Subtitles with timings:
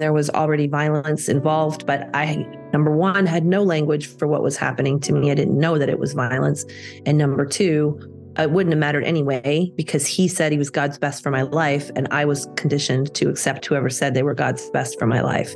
[0.00, 4.56] there was already violence involved, but I, number one, had no language for what was
[4.56, 5.30] happening to me.
[5.30, 6.64] I didn't know that it was violence.
[7.04, 8.00] And number two,
[8.38, 11.90] it wouldn't have mattered anyway because he said he was God's best for my life.
[11.94, 15.54] And I was conditioned to accept whoever said they were God's best for my life.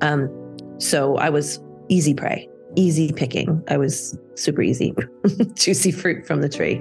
[0.00, 0.28] Um,
[0.78, 3.62] so I was easy prey, easy picking.
[3.68, 4.94] I was super easy,
[5.54, 6.80] juicy fruit from the tree.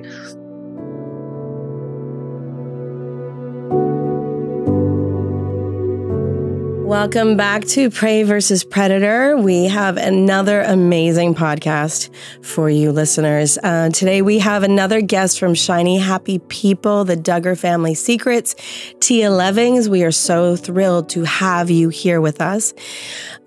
[6.89, 9.37] Welcome back to Prey versus Predator.
[9.37, 12.09] We have another amazing podcast
[12.43, 13.59] for you listeners.
[13.61, 18.55] Uh, today we have another guest from Shiny Happy People, the Duggar Family Secrets,
[19.01, 19.87] Tia Levings.
[19.87, 22.73] We are so thrilled to have you here with us.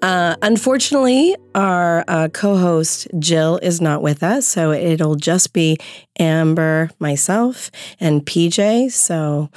[0.03, 5.79] Uh, unfortunately, our uh, co host Jill is not with us, so it'll just be
[6.19, 7.71] Amber, myself,
[8.01, 8.91] and PJ.
[8.91, 9.49] So,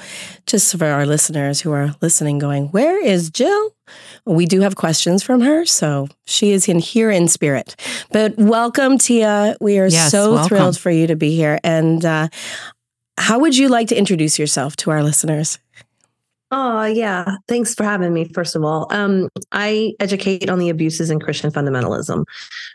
[0.46, 3.74] just for our listeners who are listening, going, Where is Jill?
[4.24, 7.74] We do have questions from her, so she is in here in spirit.
[8.12, 9.56] But welcome, Tia.
[9.60, 10.48] We are yes, so welcome.
[10.48, 11.58] thrilled for you to be here.
[11.64, 12.28] And uh,
[13.18, 15.58] how would you like to introduce yourself to our listeners?
[16.52, 17.38] Oh, yeah.
[17.48, 18.86] Thanks for having me, first of all.
[18.90, 22.24] Um, I educate on the abuses in Christian fundamentalism.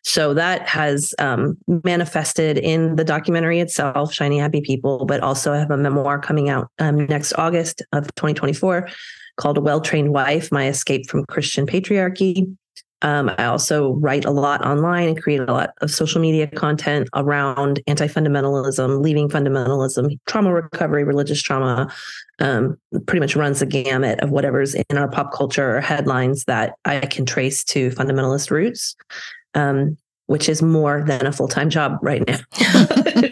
[0.04, 5.60] So that has um, manifested in the documentary itself, Shiny Happy People, but also I
[5.60, 8.90] have a memoir coming out um, next August of 2024
[9.38, 12.56] called A Well Trained Wife My Escape from Christian Patriarchy.
[13.02, 17.10] Um, I also write a lot online and create a lot of social media content
[17.16, 21.92] around anti fundamentalism, leaving fundamentalism, trauma recovery, religious trauma.
[22.40, 26.74] Um, pretty much runs the gamut of whatever's in our pop culture or headlines that
[26.86, 28.96] I can trace to fundamentalist roots,
[29.54, 32.40] um, which is more than a full time job right now.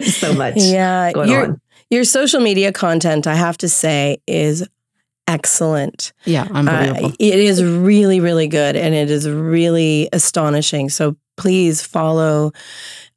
[0.02, 0.54] so much.
[0.58, 1.10] Yeah.
[1.24, 1.60] your, on.
[1.90, 4.66] Your social media content, I have to say, is
[5.30, 6.12] excellent.
[6.24, 7.10] Yeah, unbelievable.
[7.10, 10.88] Uh, it is really, really good and it is really astonishing.
[10.88, 12.52] So please follow.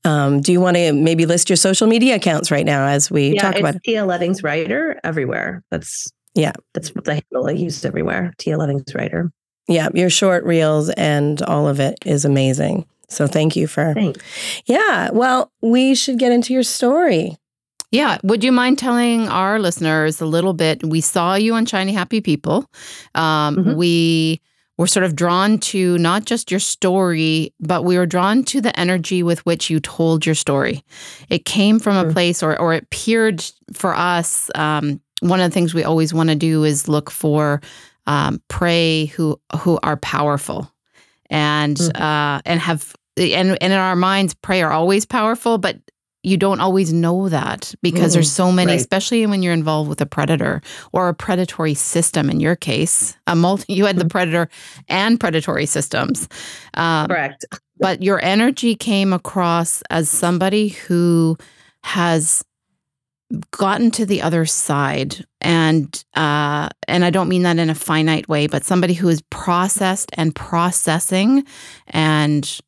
[0.06, 3.36] Um, do you want to maybe list your social media accounts right now as we
[3.36, 3.82] yeah, talk about it?
[3.86, 5.64] Yeah, Tia Levings Writer everywhere.
[5.72, 8.34] That's yeah, that's the handle I use everywhere.
[8.38, 9.32] Tia Levings Writer.
[9.68, 12.86] Yeah, your short reels and all of it is amazing.
[13.08, 13.94] So thank you for.
[13.94, 14.22] Thanks.
[14.66, 17.38] Yeah, well, we should get into your story.
[17.94, 18.18] Yeah.
[18.24, 20.84] Would you mind telling our listeners a little bit?
[20.84, 22.66] We saw you on Shiny Happy People.
[23.14, 23.76] Um, mm-hmm.
[23.76, 24.42] We
[24.80, 28.78] were sort of drawn to not just your story, but we were drawn to the
[28.80, 30.84] energy with which you told your story.
[31.30, 34.50] It came from a place, or, or it appeared for us.
[34.56, 37.62] Um, one of the things we always want to do is look for
[38.08, 40.68] um, prey who who are powerful
[41.30, 42.02] and mm-hmm.
[42.02, 45.78] uh, and have and, and in our minds prey are always powerful but
[46.24, 48.80] you don't always know that because mm, there's so many, right.
[48.80, 50.62] especially when you're involved with a predator
[50.94, 52.30] or a predatory system.
[52.30, 54.10] In your case, a multi, you had the mm-hmm.
[54.10, 54.50] predator
[54.88, 56.30] and predatory systems.
[56.76, 57.46] Um, Correct.
[57.80, 61.38] But your energy came across as somebody who
[61.84, 62.44] has
[63.52, 68.30] gotten to the other side and uh, and I don't mean that in a finite
[68.30, 71.44] way, but somebody who is processed and processing
[71.88, 72.60] and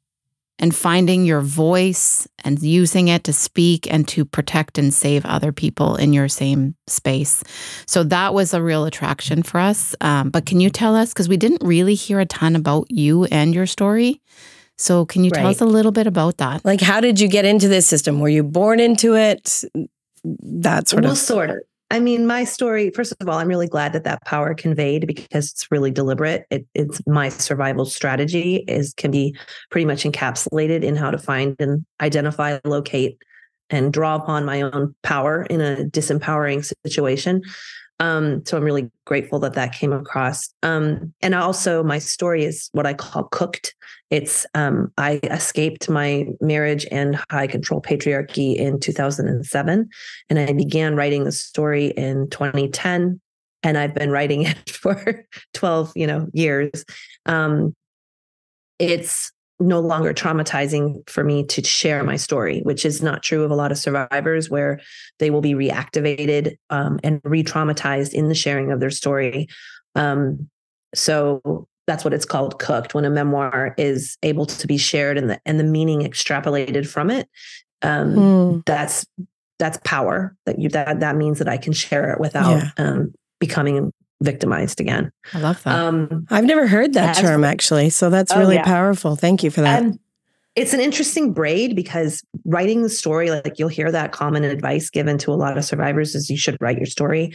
[0.57, 5.51] and finding your voice and using it to speak and to protect and save other
[5.51, 7.43] people in your same space.
[7.87, 9.95] So that was a real attraction for us.
[9.99, 13.25] Um, but can you tell us, because we didn't really hear a ton about you
[13.25, 14.21] and your story.
[14.77, 15.41] So can you right.
[15.41, 16.63] tell us a little bit about that?
[16.63, 18.19] Like, how did you get into this system?
[18.19, 19.63] Were you born into it?
[20.23, 21.17] That sort well, of.
[21.17, 21.57] sort of.
[21.91, 25.51] I mean, my story, first of all, I'm really glad that that power conveyed because
[25.51, 26.45] it's really deliberate.
[26.49, 29.35] It, it's my survival strategy is can be
[29.69, 33.21] pretty much encapsulated in how to find and identify, locate,
[33.69, 37.43] and draw upon my own power in a disempowering situation.
[37.99, 40.53] Um, so I'm really grateful that that came across.
[40.63, 43.75] Um, and also, my story is what I call cooked.
[44.15, 49.89] It's um, I escaped my marriage and high control patriarchy in 2007,
[50.29, 53.19] and I began writing the story in 2010,
[53.61, 56.85] and I've been writing it for 12, you know, years.
[57.25, 57.75] Um,
[58.79, 63.51] it's no longer traumatizing for me to share my story, which is not true of
[63.51, 64.79] a lot of survivors, where
[65.19, 69.49] they will be reactivated um, and re traumatized in the sharing of their story.
[69.93, 70.49] Um,
[70.93, 75.29] so that's what it's called cooked when a memoir is able to be shared and
[75.29, 77.29] the and the meaning extrapolated from it
[77.81, 78.65] um, mm.
[78.65, 79.05] that's
[79.59, 82.71] that's power that you that that means that i can share it without yeah.
[82.77, 83.91] um, becoming
[84.21, 85.11] victimized again.
[85.33, 85.77] I love that.
[85.77, 87.89] Um, I've never heard that term actually.
[87.89, 88.63] So that's oh, really yeah.
[88.63, 89.15] powerful.
[89.15, 89.83] Thank you for that.
[89.83, 89.99] And
[90.55, 95.17] it's an interesting braid because writing the story, like you'll hear that common advice given
[95.19, 97.33] to a lot of survivors is you should write your story.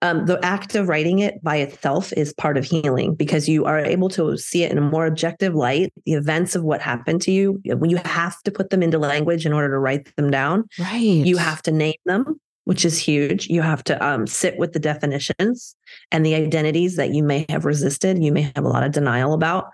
[0.00, 3.78] Um, the act of writing it by itself is part of healing because you are
[3.78, 7.32] able to see it in a more objective light the events of what happened to
[7.32, 10.64] you when you have to put them into language in order to write them down
[10.78, 11.00] right.
[11.00, 13.46] you have to name them which is huge.
[13.46, 15.74] You have to um, sit with the definitions
[16.12, 19.32] and the identities that you may have resisted you may have a lot of denial
[19.32, 19.70] about.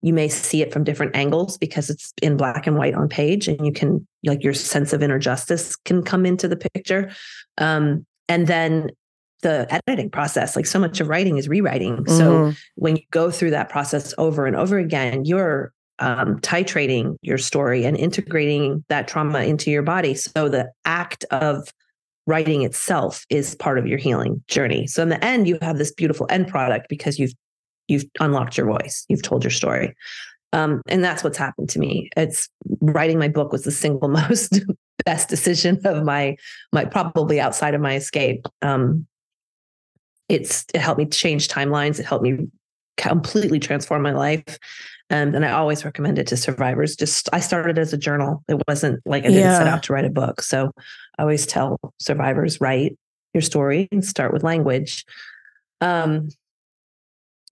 [0.00, 3.48] You may see it from different angles because it's in black and white on page
[3.48, 7.10] and you can like your sense of inner justice can come into the picture.
[7.58, 8.92] Um, and then
[9.42, 10.56] the editing process.
[10.56, 11.98] Like so much of writing is rewriting.
[11.98, 12.16] Mm-hmm.
[12.16, 17.38] So when you go through that process over and over again, you're um, titrating your
[17.38, 20.14] story and integrating that trauma into your body.
[20.14, 21.72] So the act of
[22.26, 24.86] writing itself is part of your healing journey.
[24.86, 27.32] So in the end, you have this beautiful end product because you've
[27.88, 29.94] you've unlocked your voice, you've told your story.
[30.52, 32.10] Um, and that's what's happened to me.
[32.16, 32.48] It's
[32.80, 34.60] writing my book was the single most
[35.04, 36.36] best decision of my
[36.72, 38.46] my probably outside of my escape.
[38.62, 39.06] Um,
[40.28, 41.98] it's it helped me change timelines.
[41.98, 42.48] It helped me
[42.96, 44.58] completely transform my life.
[45.10, 46.94] Um, and I always recommend it to survivors.
[46.94, 48.44] Just I started as a journal.
[48.48, 49.58] It wasn't like I didn't yeah.
[49.58, 50.42] set out to write a book.
[50.42, 50.70] So
[51.18, 52.98] I always tell survivors write
[53.32, 55.04] your story and start with language.
[55.80, 56.28] Um,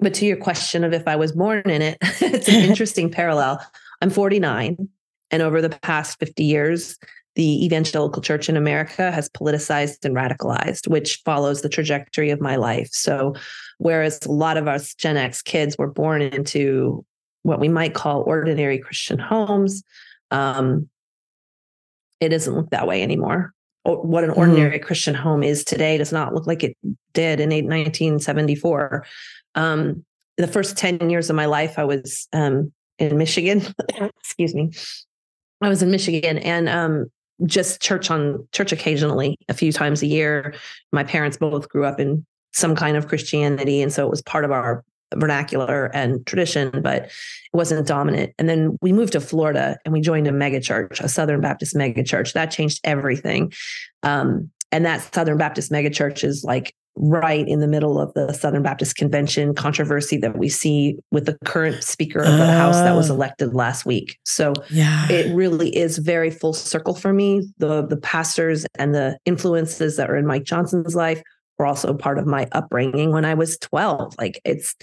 [0.00, 3.64] but to your question of if I was born in it, it's an interesting parallel.
[4.02, 4.88] I'm 49,
[5.30, 6.98] and over the past 50 years,
[7.36, 12.56] the evangelical church in America has politicized and radicalized, which follows the trajectory of my
[12.56, 12.88] life.
[12.92, 13.34] So,
[13.78, 17.04] whereas a lot of us Gen X kids were born into
[17.42, 19.84] what we might call ordinary Christian homes,
[20.30, 20.88] um,
[22.20, 23.52] it doesn't look that way anymore.
[23.84, 24.40] What an mm-hmm.
[24.40, 24.86] ordinary mm-hmm.
[24.86, 26.76] Christian home is today does not look like it
[27.12, 29.06] did in 1974.
[29.54, 30.04] Um,
[30.38, 33.62] the first 10 years of my life, I was um, in Michigan.
[34.18, 34.72] Excuse me.
[35.60, 37.06] I was in Michigan and um,
[37.44, 40.54] just church on church occasionally a few times a year.
[40.92, 43.82] My parents both grew up in some kind of Christianity.
[43.82, 44.82] And so it was part of our
[45.14, 47.12] vernacular and tradition, but it
[47.52, 48.32] wasn't dominant.
[48.38, 52.32] And then we moved to Florida and we joined a megachurch, a Southern Baptist megachurch.
[52.32, 53.52] That changed everything.
[54.02, 58.62] Um, and that Southern Baptist megachurch is like right in the middle of the Southern
[58.62, 62.94] Baptist Convention controversy that we see with the current Speaker of the uh, House that
[62.94, 63.14] was oh.
[63.14, 64.18] elected last week.
[64.24, 65.10] So yeah.
[65.10, 67.42] it really is very full circle for me.
[67.58, 71.22] The the pastors and the influences that are in Mike Johnson's life
[71.58, 74.14] were also part of my upbringing when I was 12.
[74.18, 74.74] Like it's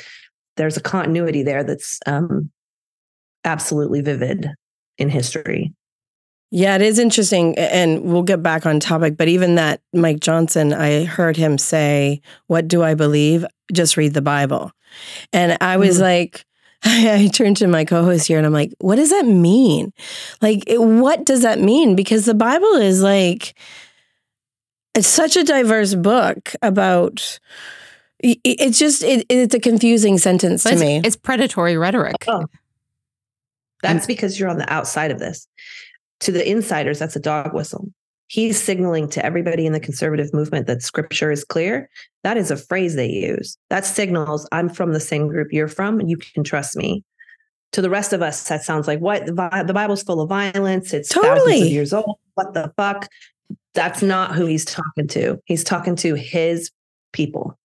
[0.57, 2.51] there's a continuity there that's um,
[3.43, 4.49] absolutely vivid
[4.97, 5.73] in history.
[6.55, 7.57] Yeah, it is interesting.
[7.57, 9.17] And we'll get back on topic.
[9.17, 13.43] But even that Mike Johnson, I heard him say, What do I believe?
[13.73, 14.71] Just read the Bible.
[15.33, 16.03] And I was mm-hmm.
[16.03, 16.45] like,
[16.83, 19.93] I turned to my co host here and I'm like, What does that mean?
[20.43, 21.95] Like, what does that mean?
[21.95, 23.55] Because the Bible is like,
[24.93, 27.39] it's such a diverse book about
[28.21, 32.45] it's just it, it's a confusing sentence but to it's, me it's predatory rhetoric oh.
[33.81, 35.47] that's because you're on the outside of this
[36.23, 37.91] to the insiders, that's a dog whistle.
[38.27, 41.89] He's signaling to everybody in the conservative movement that scripture is clear.
[42.23, 43.57] That is a phrase they use.
[43.69, 47.03] That signals I'm from the same group you're from, and you can trust me.
[47.73, 50.93] To the rest of us, that sounds like what the, Bible's full of violence.
[50.93, 51.37] It's totally.
[51.37, 52.17] thousands of years old.
[52.35, 53.07] What the fuck?
[53.73, 55.39] That's not who he's talking to.
[55.45, 56.71] He's talking to his
[57.11, 57.57] people.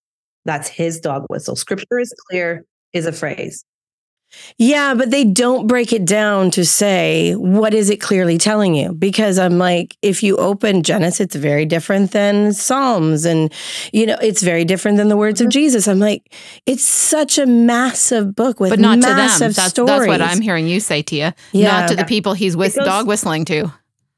[0.44, 1.56] That's his dog whistle.
[1.56, 3.64] Scripture is clear is a phrase.
[4.56, 8.92] Yeah, but they don't break it down to say what is it clearly telling you
[8.92, 13.52] because I'm like if you open Genesis it's very different than Psalms and
[13.92, 15.50] you know it's very different than the words of mm-hmm.
[15.50, 15.88] Jesus.
[15.88, 16.34] I'm like
[16.66, 19.16] it's such a massive book with but not to them.
[19.16, 19.88] That's, stories.
[19.88, 21.34] that's what I'm hearing you say, Tia.
[21.52, 21.80] Yeah.
[21.80, 23.72] Not to the people he's with goes, dog whistling to.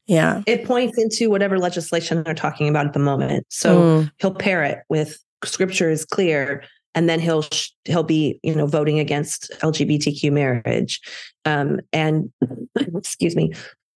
[0.06, 0.42] Yeah.
[0.46, 3.46] It points into whatever legislation they're talking about at the moment.
[3.48, 4.12] So mm.
[4.18, 6.62] he'll pair it with scripture is clear
[6.94, 7.44] and then he'll
[7.84, 11.00] he'll be you know voting against LGBTQ marriage,
[11.44, 12.32] um, and
[12.96, 13.52] excuse me,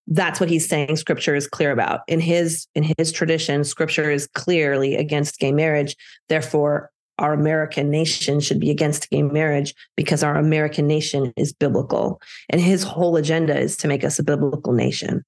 [0.07, 0.97] that's what he's saying.
[0.97, 3.65] Scripture is clear about in his in his tradition.
[3.65, 5.97] Scripture is clearly against gay marriage.
[6.29, 12.21] Therefore, our American nation should be against gay marriage because our American nation is biblical,
[12.51, 15.25] and his whole agenda is to make us a biblical nation,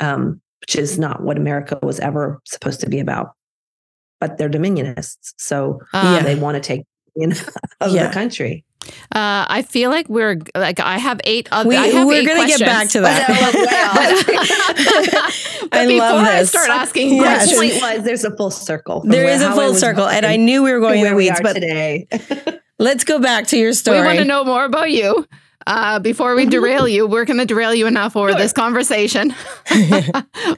[0.00, 3.34] um, which is not what America was ever supposed to be about
[4.20, 5.32] but they're dominionists.
[5.38, 6.84] So uh, they want to take
[7.80, 8.08] of yeah.
[8.08, 8.64] the country.
[9.12, 11.48] Uh, I feel like we're like I have eight.
[11.52, 13.28] Other, we, have we're going to get back to that.
[15.70, 17.50] but I before I start asking yes.
[17.50, 19.02] questions, point was there's a full circle.
[19.02, 21.52] There is a full circle, and I knew we were going in the weeds, but
[21.52, 22.08] today.
[22.78, 24.00] let's go back to your story.
[24.00, 25.28] We want to know more about you.
[25.70, 29.32] Uh, before we derail you, we're going to derail you enough over this conversation.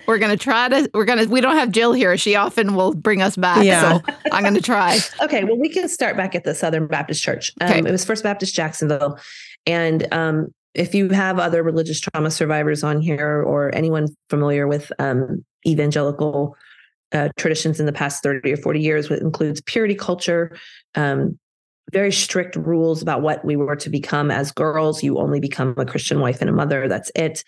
[0.07, 2.17] we're going to try to, we're going to, we don't have Jill here.
[2.17, 3.63] She often will bring us back.
[3.63, 3.99] Yeah.
[3.99, 4.99] So I'm going to try.
[5.23, 5.45] okay.
[5.45, 7.53] Well, we can start back at the Southern Baptist Church.
[7.61, 7.79] Um, okay.
[7.81, 9.19] It was First Baptist Jacksonville.
[9.67, 14.91] And um, if you have other religious trauma survivors on here or anyone familiar with
[14.99, 16.57] um, evangelical
[17.13, 20.57] uh, traditions in the past 30 or 40 years, which includes purity culture,
[20.95, 21.39] um,
[21.91, 25.03] very strict rules about what we were to become as girls.
[25.03, 26.89] You only become a Christian wife and a mother.
[26.89, 27.45] That's it.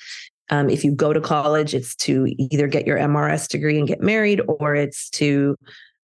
[0.51, 4.01] Um, if you go to college, it's to either get your MRS degree and get
[4.01, 5.57] married, or it's to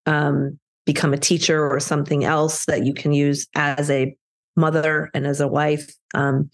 [0.07, 4.17] um, become a teacher or something else that you can use as a
[4.57, 5.93] mother and as a wife.
[6.15, 6.51] Um,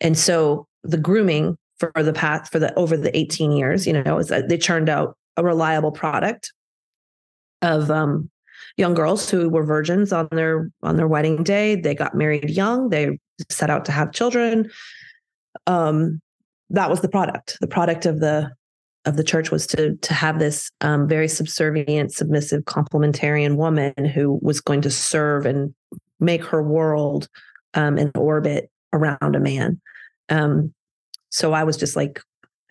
[0.00, 4.18] and so the grooming for the path for the over the 18 years, you know,
[4.18, 6.52] is that they churned out a reliable product
[7.62, 8.30] of um,
[8.76, 11.76] young girls who were virgins on their on their wedding day.
[11.76, 12.88] They got married young.
[12.88, 13.18] They
[13.50, 14.70] set out to have children.
[15.66, 16.20] Um,
[16.70, 17.58] that was the product.
[17.60, 18.50] The product of the
[19.04, 24.38] of the church was to to have this um, very subservient, submissive, complementarian woman who
[24.42, 25.74] was going to serve and
[26.20, 27.28] make her world
[27.74, 29.80] um, an orbit around a man.
[30.28, 30.72] Um,
[31.30, 32.20] so I was just like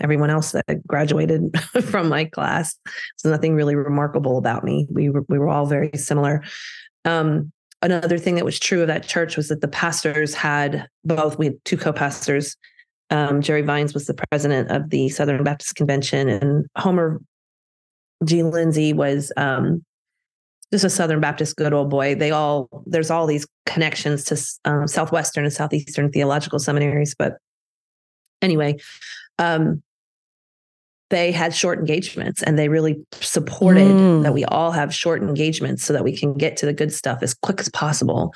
[0.01, 2.77] everyone else that graduated from my class.
[2.86, 4.88] There's nothing really remarkable about me.
[4.91, 6.43] We were, we were all very similar.
[7.05, 11.38] Um, another thing that was true of that church was that the pastors had both,
[11.38, 12.55] we had two co-pastors.
[13.10, 17.22] Um, Jerry Vines was the president of the Southern Baptist Convention and Homer
[18.24, 18.43] G.
[18.43, 19.84] Lindsay was um,
[20.72, 22.15] just a Southern Baptist good old boy.
[22.15, 27.15] They all, there's all these connections to um, Southwestern and Southeastern theological seminaries.
[27.15, 27.38] But
[28.41, 28.77] anyway,
[29.39, 29.81] um,
[31.12, 34.24] they had short engagements and they really supported mm.
[34.24, 37.20] that we all have short engagements so that we can get to the good stuff
[37.22, 38.34] as quick as possible.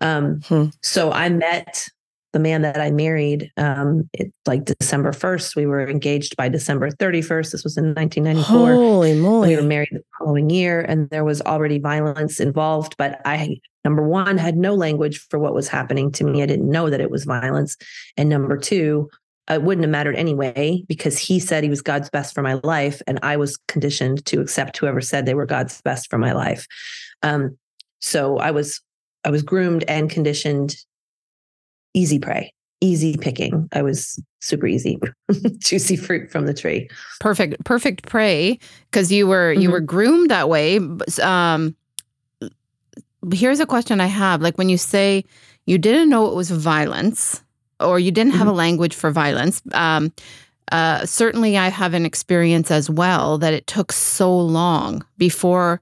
[0.00, 0.66] Um, hmm.
[0.82, 1.86] So I met
[2.32, 5.54] the man that I married um, it, like December 1st.
[5.54, 7.52] We were engaged by December 31st.
[7.52, 8.72] This was in 1994.
[8.72, 9.50] Holy moly.
[9.50, 12.96] We were married the following year and there was already violence involved.
[12.98, 16.42] But I, number one, had no language for what was happening to me.
[16.42, 17.76] I didn't know that it was violence.
[18.16, 19.08] And number two,
[19.50, 23.02] it wouldn't have mattered anyway because he said he was God's best for my life,
[23.06, 26.66] and I was conditioned to accept whoever said they were God's best for my life.
[27.22, 27.56] Um,
[28.00, 28.80] so I was
[29.24, 30.76] I was groomed and conditioned
[31.92, 33.68] easy prey, easy picking.
[33.72, 34.98] I was super easy,
[35.58, 36.88] juicy fruit from the tree.
[37.20, 38.58] Perfect, perfect prey
[38.90, 39.62] because you were mm-hmm.
[39.62, 40.80] you were groomed that way.
[41.22, 41.76] Um,
[43.30, 45.22] here's a question I have: like when you say
[45.66, 47.43] you didn't know it was violence
[47.84, 48.50] or you didn't have mm-hmm.
[48.50, 49.62] a language for violence.
[49.72, 50.12] Um,
[50.72, 55.80] uh, certainly, I have an experience as well that it took so long before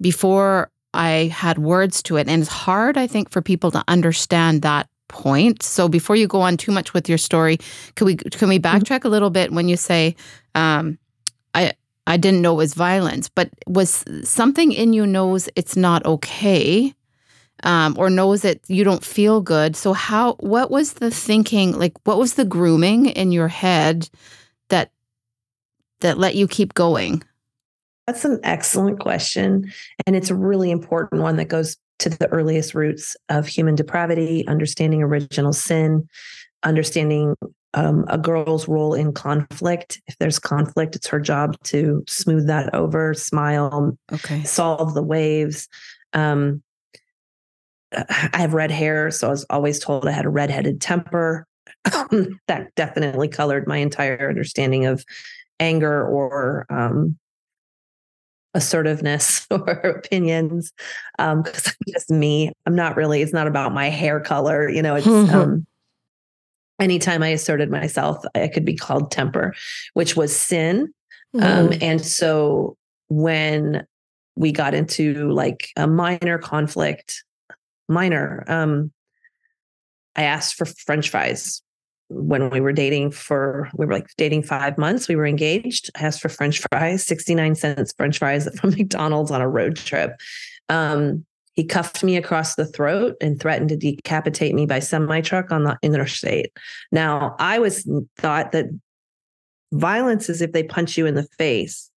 [0.00, 4.62] before I had words to it, and it's hard, I think, for people to understand
[4.62, 5.62] that point.
[5.62, 7.58] So, before you go on too much with your story,
[7.94, 8.76] can we can we mm-hmm.
[8.76, 9.08] backtrack mm-hmm.
[9.08, 10.14] a little bit when you say,
[10.54, 10.98] um,
[11.54, 11.72] "I
[12.06, 16.94] I didn't know it was violence," but was something in you knows it's not okay?
[17.62, 19.76] Um, or knows that you don't feel good.
[19.76, 24.08] So how what was the thinking like what was the grooming in your head
[24.68, 24.90] that
[26.00, 27.22] that let you keep going?
[28.06, 29.70] That's an excellent question
[30.06, 34.46] and it's a really important one that goes to the earliest roots of human depravity,
[34.48, 36.08] understanding original sin,
[36.64, 37.36] understanding
[37.74, 40.02] um, a girl's role in conflict.
[40.08, 44.42] If there's conflict, it's her job to smooth that over, smile, okay.
[44.42, 45.68] solve the waves.
[46.12, 46.62] Um,
[47.92, 51.46] I have red hair, so I was always told I had a redheaded temper.
[52.46, 55.04] that definitely colored my entire understanding of
[55.58, 57.18] anger or um,
[58.54, 60.72] assertiveness or opinions.
[61.18, 62.52] Because um, I'm just me.
[62.66, 63.22] I'm not really.
[63.22, 64.68] It's not about my hair color.
[64.68, 65.06] You know, it's.
[65.34, 65.66] um,
[66.80, 69.54] anytime I asserted myself, I could be called temper,
[69.94, 70.92] which was sin.
[71.34, 71.78] Mm.
[71.80, 72.76] and so
[73.08, 73.86] when
[74.36, 77.24] we got into like a minor conflict
[77.88, 78.44] minor.
[78.46, 78.92] Um,
[80.16, 81.62] I asked for French fries
[82.08, 85.08] when we were dating for we were like dating five months.
[85.08, 85.90] We were engaged.
[85.96, 89.76] I asked for French fries, sixty nine cents French fries from McDonald's on a road
[89.76, 90.20] trip.
[90.68, 91.24] Um,
[91.54, 95.64] he cuffed me across the throat and threatened to decapitate me by semi truck on
[95.64, 96.52] the interstate.
[96.90, 98.66] Now, I was thought that
[99.72, 101.90] violence is if they punch you in the face.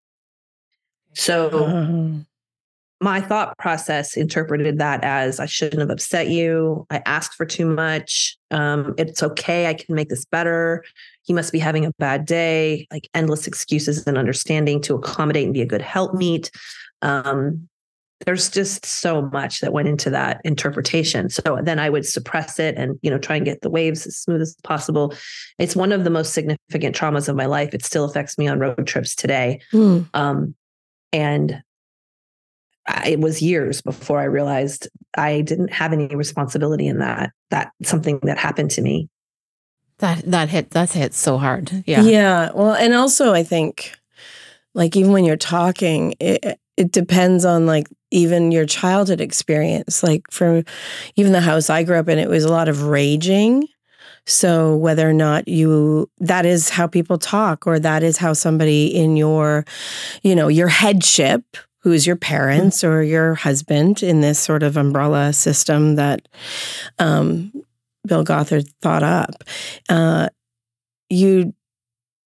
[1.13, 2.23] So uh-huh
[3.05, 6.87] my thought process interpreted that as I shouldn't have upset you.
[6.89, 8.35] I asked for too much.
[8.49, 9.67] Um, it's okay.
[9.67, 10.83] I can make this better.
[11.21, 12.87] He must be having a bad day.
[12.91, 16.49] Like endless excuses and understanding to accommodate and be a good helpmeet.
[17.03, 17.69] Um,
[18.25, 21.29] there's just so much that went into that interpretation.
[21.29, 24.17] So then I would suppress it and, you know, try and get the waves as
[24.17, 25.13] smooth as possible.
[25.59, 27.75] It's one of the most significant traumas of my life.
[27.75, 29.61] It still affects me on road trips today.
[29.71, 30.09] Mm.
[30.15, 30.55] Um,
[31.13, 31.61] and
[33.05, 34.87] it was years before I realized
[35.17, 37.31] I didn't have any responsibility in that.
[37.49, 39.09] That something that happened to me.
[39.99, 41.83] That that hit that's hit so hard.
[41.85, 42.01] Yeah.
[42.01, 42.51] Yeah.
[42.53, 43.95] Well, and also I think
[44.73, 50.03] like even when you're talking, it it depends on like even your childhood experience.
[50.03, 50.63] Like for
[51.15, 53.67] even the house I grew up in, it was a lot of raging.
[54.27, 58.87] So whether or not you that is how people talk or that is how somebody
[58.87, 59.65] in your
[60.23, 64.75] you know your headship who is your parents or your husband in this sort of
[64.75, 66.27] umbrella system that
[66.97, 67.51] um,
[68.07, 69.43] Bill Gothard thought up,
[69.87, 70.29] uh,
[71.11, 71.53] you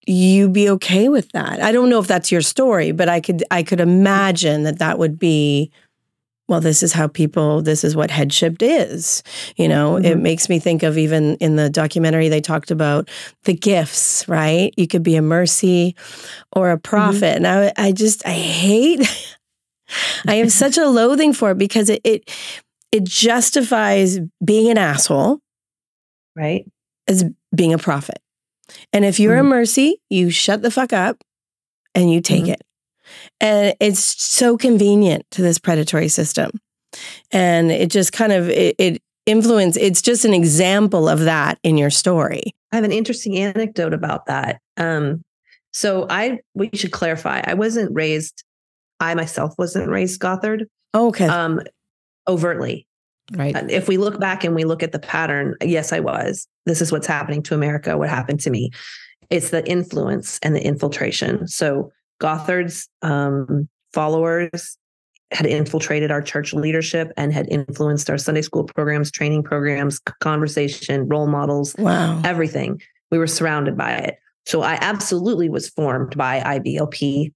[0.07, 1.61] you be okay with that.
[1.61, 4.97] I don't know if that's your story, but I could I could imagine that that
[4.97, 5.71] would be
[6.47, 9.23] well, this is how people, this is what headship is.
[9.55, 10.05] You know, mm-hmm.
[10.05, 13.07] it makes me think of even in the documentary, they talked about
[13.43, 14.73] the gifts, right?
[14.75, 15.95] You could be a mercy
[16.53, 16.89] or a mm-hmm.
[16.89, 17.41] prophet.
[17.41, 17.45] Mm-hmm.
[17.45, 19.35] And I, I just, I hate,
[20.27, 22.29] I have such a loathing for it because it, it
[22.91, 25.39] it justifies being an asshole,
[26.35, 26.65] right?
[27.07, 28.19] As being a prophet.
[28.93, 29.47] And if you're mm-hmm.
[29.47, 31.17] a mercy, you shut the fuck up
[31.95, 32.53] and you take mm-hmm.
[32.53, 32.61] it.
[33.39, 36.51] And it's so convenient to this predatory system.
[37.31, 41.77] And it just kind of it, it influence it's just an example of that in
[41.77, 42.43] your story.
[42.71, 44.59] I have an interesting anecdote about that.
[44.77, 45.23] Um,
[45.71, 47.41] so I we should clarify.
[47.45, 48.43] I wasn't raised
[48.99, 50.67] I myself wasn't raised Gothard.
[50.93, 51.27] Oh, okay.
[51.27, 51.61] Um,
[52.27, 52.87] overtly.
[53.33, 53.55] Right.
[53.69, 56.47] If we look back and we look at the pattern, yes, I was.
[56.65, 58.71] This is what's happening to America, what happened to me.
[59.29, 61.47] It's the influence and the infiltration.
[61.47, 64.77] So Gothard's um, followers
[65.31, 71.07] had infiltrated our church leadership and had influenced our Sunday school programs, training programs, conversation,
[71.07, 72.19] role models, wow.
[72.25, 72.81] everything.
[73.11, 74.17] We were surrounded by it.
[74.47, 77.31] So I absolutely was formed by IBLP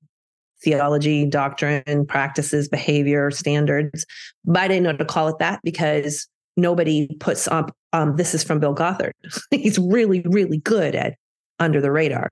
[0.63, 4.05] theology, doctrine, practices, behavior, standards.
[4.45, 6.27] But I didn't know to call it that because
[6.57, 9.13] nobody puts up, um, this is from Bill Gothard.
[9.51, 11.15] He's really, really good at
[11.59, 12.29] under the radar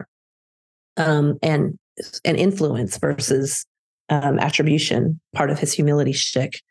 [0.98, 1.78] um, and,
[2.26, 3.66] and influence versus
[4.10, 6.62] um, attribution, part of his humility shtick.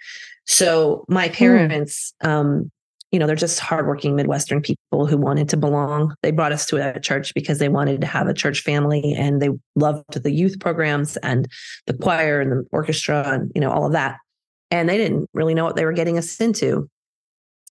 [0.46, 1.34] So my hmm.
[1.34, 2.70] parents, um,
[3.12, 6.14] you know, they're just hardworking Midwestern people who wanted to belong.
[6.22, 9.42] They brought us to a church because they wanted to have a church family and
[9.42, 11.48] they loved the youth programs and
[11.86, 14.18] the choir and the orchestra and, you know, all of that.
[14.70, 16.88] And they didn't really know what they were getting us into.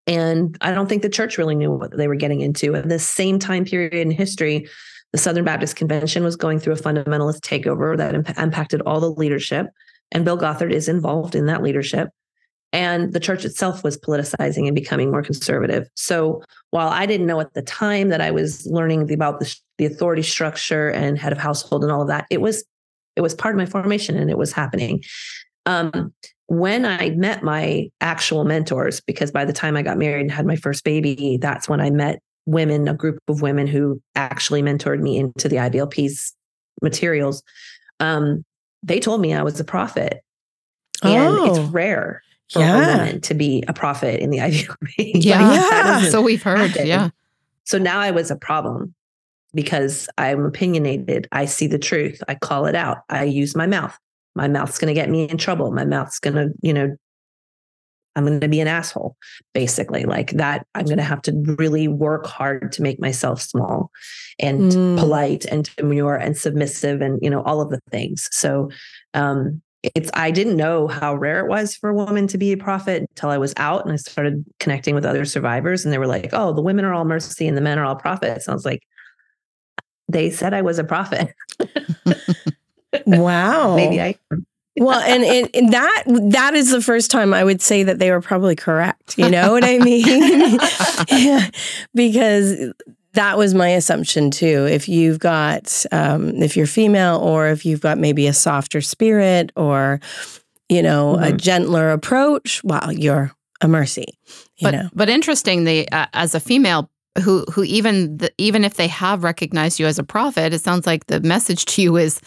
[0.07, 2.75] And I don't think the church really knew what they were getting into.
[2.75, 4.67] At the same time period in history,
[5.13, 9.11] the Southern Baptist Convention was going through a fundamentalist takeover that imp- impacted all the
[9.11, 9.67] leadership.
[10.11, 12.09] And Bill Gothard is involved in that leadership
[12.71, 15.87] and the church itself was politicizing and becoming more conservative.
[15.95, 19.85] So while I didn't know at the time that I was learning about the, the
[19.85, 22.63] authority structure and head of household and all of that, it was
[23.15, 25.03] it was part of my formation and it was happening.
[25.65, 26.13] Um,
[26.45, 30.45] when I met my actual mentors, because by the time I got married and had
[30.45, 34.99] my first baby, that's when I met women, a group of women who actually mentored
[34.99, 36.33] me into the IBLP's
[36.81, 37.43] materials.
[37.99, 38.43] Um,
[38.83, 40.21] they told me I was a prophet.
[41.03, 41.45] And oh.
[41.45, 42.75] it's rare for yeah.
[42.75, 45.23] a woman to be a prophet in the Ivy League.
[45.23, 45.53] Yeah.
[45.53, 46.09] yeah.
[46.09, 46.59] So we've heard.
[46.59, 46.87] Happen.
[46.87, 47.09] Yeah.
[47.65, 48.93] So now I was a problem
[49.53, 51.27] because I'm opinionated.
[51.31, 52.21] I see the truth.
[52.27, 52.99] I call it out.
[53.09, 53.97] I use my mouth.
[54.35, 55.71] My mouth's going to get me in trouble.
[55.71, 56.95] My mouth's going to, you know,
[58.15, 59.15] I'm going to be an asshole,
[59.53, 60.03] basically.
[60.03, 63.91] Like that, I'm going to have to really work hard to make myself small
[64.39, 64.97] and mm.
[64.97, 68.27] polite and demure and submissive and, you know, all of the things.
[68.31, 68.69] So,
[69.13, 72.57] um, it's I didn't know how rare it was for a woman to be a
[72.57, 76.07] prophet until I was out and I started connecting with other survivors and they were
[76.07, 78.65] like, "Oh, the women are all mercy and the men are all prophets." I was
[78.65, 78.83] like,
[80.09, 81.33] "They said I was a prophet."
[83.05, 83.75] wow.
[83.75, 84.15] Maybe I
[84.77, 88.11] well, and, and, and, that that is the first time I would say that they
[88.11, 89.17] were probably correct.
[89.17, 90.05] You know what I mean?
[91.09, 91.49] yeah,
[91.93, 92.71] because
[93.13, 94.67] that was my assumption too.
[94.67, 99.51] If you've got, um, if you're female, or if you've got maybe a softer spirit,
[99.55, 99.99] or
[100.67, 101.23] you know, mm-hmm.
[101.23, 104.17] a gentler approach, well, you're a mercy.
[104.57, 105.63] You but, know, but interesting.
[105.63, 109.85] The uh, as a female who who even the, even if they have recognized you
[109.85, 112.21] as a prophet, it sounds like the message to you is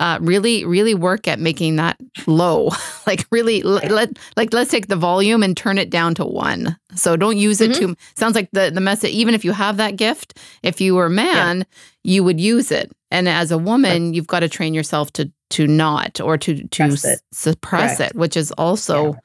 [0.00, 2.70] uh, really really work at making that low.
[3.06, 6.76] like really let, let, like let's take the volume and turn it down to one.
[6.94, 7.92] So don't use it mm-hmm.
[7.92, 7.96] too.
[8.16, 9.10] Sounds like the the message.
[9.10, 11.64] Even if you have that gift, if you were a man, yeah.
[12.04, 12.92] you would use it.
[13.10, 16.82] And as a woman, you've got to train yourself to to not or to to
[16.84, 18.14] s- suppress Correct.
[18.14, 19.18] it, which is also yeah.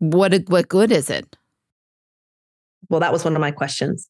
[0.00, 1.36] what what good is it?
[2.88, 4.08] Well, that was one of my questions.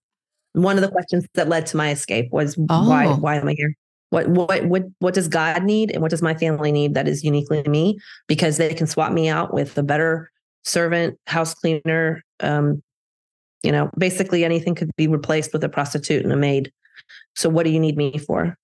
[0.55, 2.89] One of the questions that led to my escape was oh.
[2.89, 3.75] why why am I here?
[4.11, 7.25] What what what what does God need and what does my family need that is
[7.25, 7.99] uniquely me?
[8.29, 10.31] Because they can swap me out with a better
[10.65, 12.83] servant, house cleaner, um,
[13.63, 16.73] you know, basically anything could be replaced with a prostitute and a maid.
[17.35, 18.57] So what do you need me for?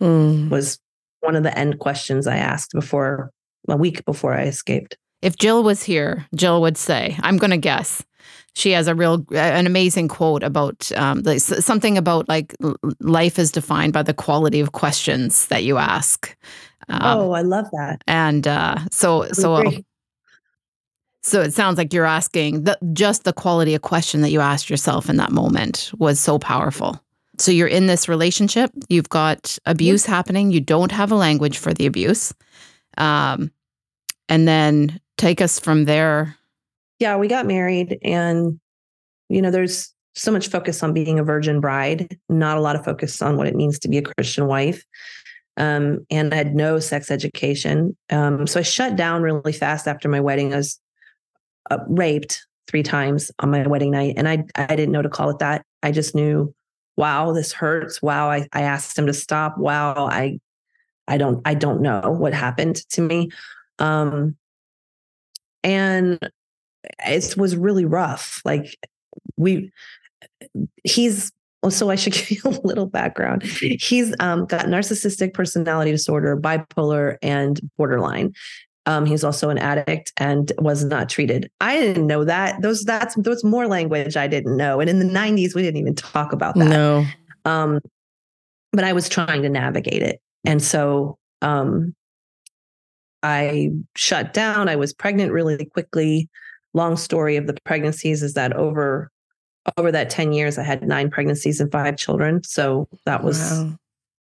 [0.00, 0.50] Mm.
[0.50, 0.78] Was
[1.20, 3.30] one of the end questions I asked before
[3.68, 4.96] a week before I escaped.
[5.20, 8.02] If Jill was here, Jill would say, I'm going to guess.
[8.54, 12.54] She has a real, an amazing quote about um, something about like
[13.00, 16.36] life is defined by the quality of questions that you ask.
[16.88, 18.02] Um, oh, I love that.
[18.06, 19.70] And uh, so, so,
[21.22, 24.70] so it sounds like you're asking that just the quality of question that you asked
[24.70, 27.00] yourself in that moment was so powerful.
[27.36, 30.10] So you're in this relationship, you've got abuse yep.
[30.10, 32.34] happening, you don't have a language for the abuse.
[32.96, 33.52] Um,
[34.28, 36.36] and then take us from there.
[36.98, 38.58] Yeah, we got married, and,
[39.28, 42.84] you know, there's so much focus on being a virgin bride, not a lot of
[42.84, 44.84] focus on what it means to be a Christian wife.
[45.56, 47.96] Um, and I had no sex education.
[48.10, 50.52] Um, so I shut down really fast after my wedding.
[50.52, 50.80] I was
[51.70, 55.30] uh, raped three times on my wedding night, and I I didn't know to call
[55.30, 55.64] it that.
[55.82, 56.54] I just knew,
[56.96, 58.00] wow, this hurts.
[58.02, 59.58] Wow, I I asked him to stop.
[59.58, 60.38] Wow, I
[61.08, 63.30] I don't I don't know what happened to me,
[63.80, 64.36] um,
[65.64, 66.18] and
[67.06, 68.42] it was really rough.
[68.44, 68.76] Like
[69.36, 69.72] we,
[70.84, 71.32] he's
[71.68, 73.42] so I should give you a little background.
[73.42, 78.34] He's um, got narcissistic personality disorder, bipolar, and borderline.
[78.86, 81.50] Um, he's also an addict and was not treated.
[81.60, 82.62] I didn't know that.
[82.62, 84.80] Those that's those more language I didn't know.
[84.80, 86.68] And in the 90s, we didn't even talk about that.
[86.68, 87.04] No.
[87.44, 87.80] Um,
[88.72, 90.22] but I was trying to navigate it.
[90.46, 91.94] And so um,
[93.22, 94.70] I shut down.
[94.70, 96.30] I was pregnant really quickly.
[96.78, 99.10] Long story of the pregnancies is that over
[99.76, 102.42] over that 10 years, I had nine pregnancies and five children.
[102.42, 103.78] So that was wow.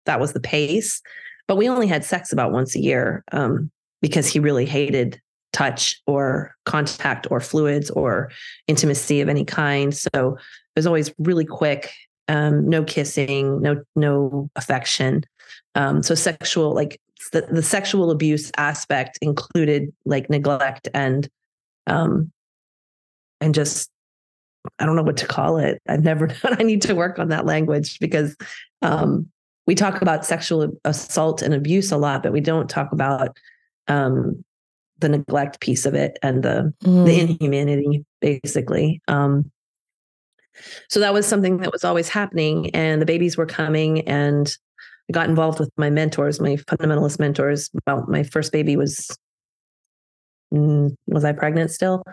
[0.06, 1.02] that was the pace.
[1.48, 3.24] But we only had sex about once a year.
[3.32, 3.70] Um,
[4.06, 5.20] because he really hated
[5.52, 8.30] touch or contact or fluids or
[8.68, 9.96] intimacy of any kind.
[9.96, 11.92] So it was always really quick,
[12.28, 15.24] um, no kissing, no no affection.
[15.74, 21.28] Um, so sexual, like the, the sexual abuse aspect included like neglect and
[21.88, 22.32] um,
[23.41, 23.89] and just
[24.80, 25.82] I don't know what to call it.
[25.88, 26.58] I've never done.
[26.60, 28.36] I need to work on that language because
[28.82, 29.28] um,
[29.67, 33.38] we talk about sexual assault and abuse a lot, but we don't talk about
[33.88, 34.43] um,
[35.00, 37.06] the neglect piece of it and the mm.
[37.06, 39.02] the inhumanity, basically.
[39.08, 39.52] Um,
[40.89, 44.56] so that was something that was always happening, and the babies were coming, and
[45.10, 47.69] I got involved with my mentors, my fundamentalist mentors.
[47.86, 49.15] Well, my first baby was
[50.54, 52.04] mm, was I pregnant still?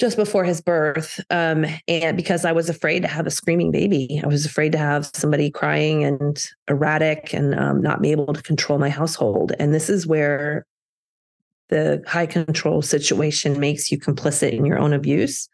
[0.00, 4.20] Just before his birth um, and because i was afraid to have a screaming baby.
[4.22, 8.42] I was afraid to have somebody crying and erratic and um, not be able to
[8.42, 9.52] control my household.
[9.58, 10.66] And this is where
[11.68, 15.48] the high control situation makes you complicit in your own abuse.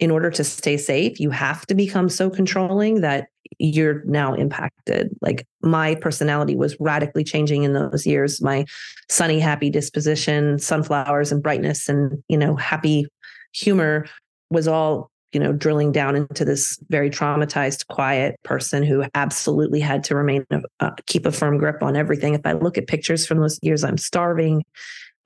[0.00, 5.16] In order to stay safe you have to become so controlling that you're now impacted.
[5.20, 8.42] Like my personality was radically changing in those years.
[8.42, 8.64] My
[9.08, 13.06] sunny happy disposition sunflowers and brightness and you know happy
[13.54, 14.06] humor
[14.50, 20.04] was all you know drilling down into this very traumatized quiet person who absolutely had
[20.04, 20.46] to remain
[20.80, 22.34] uh, keep a firm grip on everything.
[22.34, 24.62] If i look at pictures from those years i'm starving.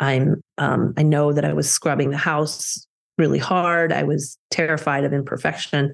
[0.00, 2.86] I'm um, i know that i was scrubbing the house
[3.18, 3.92] really hard.
[3.92, 5.92] I was terrified of imperfection.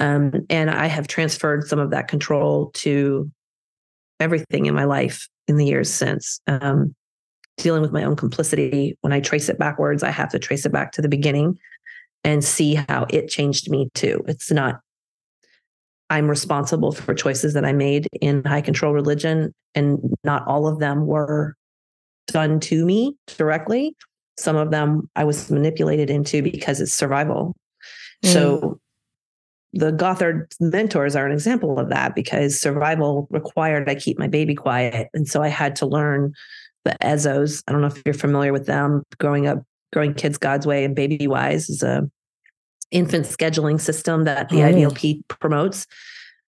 [0.00, 3.30] Um, and i have transferred some of that control to
[4.18, 6.40] everything in my life in the years since.
[6.46, 6.94] Um,
[7.58, 10.72] dealing with my own complicity when i trace it backwards i have to trace it
[10.72, 11.56] back to the beginning
[12.24, 14.24] and see how it changed me too.
[14.28, 14.80] It's not,
[16.10, 20.78] I'm responsible for choices that I made in high control religion, and not all of
[20.78, 21.56] them were
[22.28, 23.96] done to me directly.
[24.38, 27.54] Some of them I was manipulated into because it's survival.
[28.24, 28.32] Mm.
[28.32, 28.78] So
[29.72, 34.54] the Gothard mentors are an example of that because survival required I keep my baby
[34.54, 35.08] quiet.
[35.14, 36.34] And so I had to learn
[36.84, 37.62] the Ezzos.
[37.66, 40.94] I don't know if you're familiar with them growing up Growing Kids God's Way and
[40.94, 42.10] Baby Wise is a
[42.90, 44.72] infant scheduling system that the oh.
[44.72, 45.86] IBLP promotes.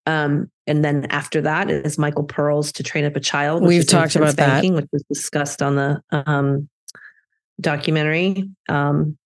[0.07, 3.63] Um, and then after that is Michael Pearl's To Train Up a Child.
[3.63, 6.69] We've talked about spanking, that, which was discussed on the um,
[7.61, 8.51] documentary.
[8.69, 9.17] Um,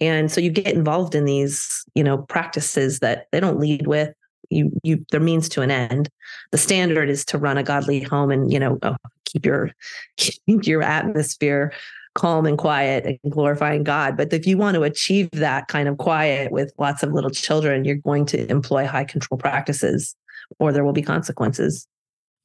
[0.00, 4.14] and so you get involved in these, you know, practices that they don't lead with.
[4.50, 6.08] You, you, they're means to an end.
[6.52, 9.72] The standard is to run a godly home and, you know, oh, keep your
[10.16, 11.72] keep your atmosphere
[12.14, 14.16] calm and quiet and glorifying God.
[14.16, 17.84] But if you want to achieve that kind of quiet with lots of little children,
[17.84, 20.14] you're going to employ high control practices
[20.58, 21.86] or there will be consequences.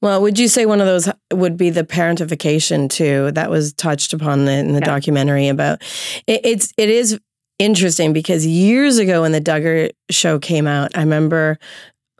[0.02, 3.32] Well, would you say one of those would be the parentification too?
[3.32, 4.86] That was touched upon in the yeah.
[4.86, 5.82] documentary about
[6.26, 7.20] it, it's it is
[7.60, 11.60] interesting because years ago when the Duggar show came out, I remember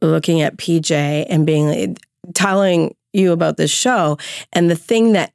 [0.02, 1.94] looking at PJ and being eh,
[2.34, 4.18] telling you about this show,
[4.52, 5.32] and the thing that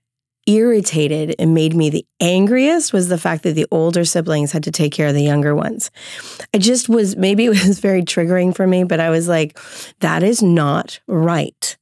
[0.47, 4.71] irritated and made me the angriest was the fact that the older siblings had to
[4.71, 5.91] take care of the younger ones.
[6.53, 9.59] I just was maybe it was very triggering for me, but I was like,
[10.01, 11.77] that is not right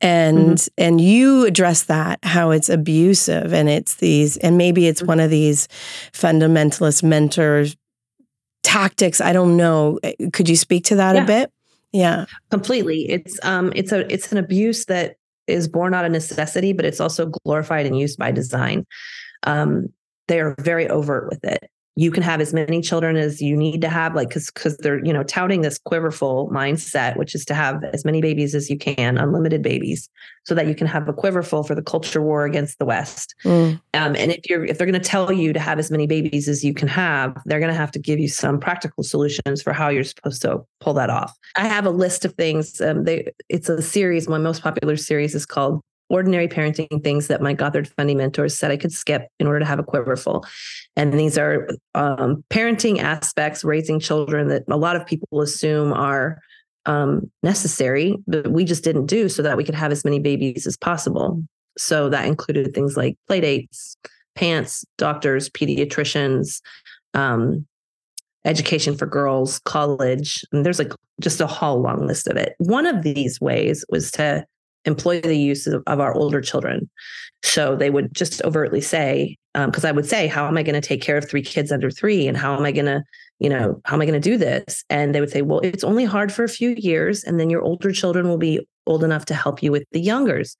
[0.00, 0.82] and mm-hmm.
[0.82, 5.30] and you address that how it's abusive and it's these and maybe it's one of
[5.30, 5.68] these
[6.12, 7.66] fundamentalist mentor
[8.62, 9.98] tactics i don't know
[10.32, 11.22] could you speak to that yeah.
[11.22, 11.52] a bit
[11.92, 15.16] yeah completely it's um it's a it's an abuse that
[15.52, 18.86] is born out of necessity but it's also glorified and used by design.
[19.44, 19.88] Um
[20.28, 23.82] they are very overt with it you can have as many children as you need
[23.82, 27.54] to have like because because they're you know touting this quiverful mindset which is to
[27.54, 30.08] have as many babies as you can unlimited babies
[30.44, 33.78] so that you can have a quiverful for the culture war against the west mm.
[33.94, 36.48] um, and if you're if they're going to tell you to have as many babies
[36.48, 39.72] as you can have they're going to have to give you some practical solutions for
[39.72, 43.30] how you're supposed to pull that off i have a list of things um, they
[43.48, 47.88] it's a series my most popular series is called ordinary parenting things that my Gothard
[47.88, 50.44] funding mentors said I could skip in order to have a quiverful.
[50.94, 56.38] And these are um, parenting aspects, raising children that a lot of people assume are
[56.84, 60.66] um, necessary, but we just didn't do so that we could have as many babies
[60.66, 61.42] as possible.
[61.78, 63.96] So that included things like play dates,
[64.34, 66.60] pants, doctors, pediatricians,
[67.14, 67.66] um,
[68.44, 70.44] education for girls, college.
[70.52, 72.54] And there's like just a whole long list of it.
[72.58, 74.44] One of these ways was to
[74.84, 76.88] employ the use of, of our older children.
[77.42, 80.80] So they would just overtly say, because um, I would say, how am I going
[80.80, 82.26] to take care of three kids under three?
[82.28, 83.02] And how am I going to,
[83.40, 84.84] you know, how am I going to do this?
[84.88, 87.24] And they would say, well, it's only hard for a few years.
[87.24, 90.56] And then your older children will be old enough to help you with the youngers.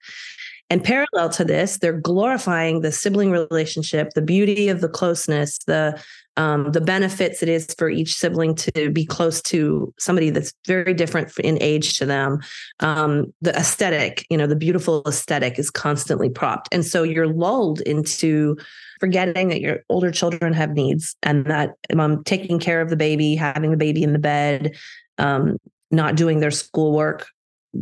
[0.71, 6.03] And parallel to this, they're glorifying the sibling relationship, the beauty of the closeness, the
[6.37, 10.95] um, the benefits it is for each sibling to be close to somebody that's very
[10.95, 12.41] different in age to them.
[12.81, 16.69] Um, the aesthetic, you know, the beautiful aesthetic is constantly propped.
[16.73, 18.57] And so you're lulled into
[18.99, 23.35] forgetting that your older children have needs and that um, taking care of the baby,
[23.35, 24.75] having the baby in the bed,
[25.19, 25.59] um,
[25.91, 27.27] not doing their schoolwork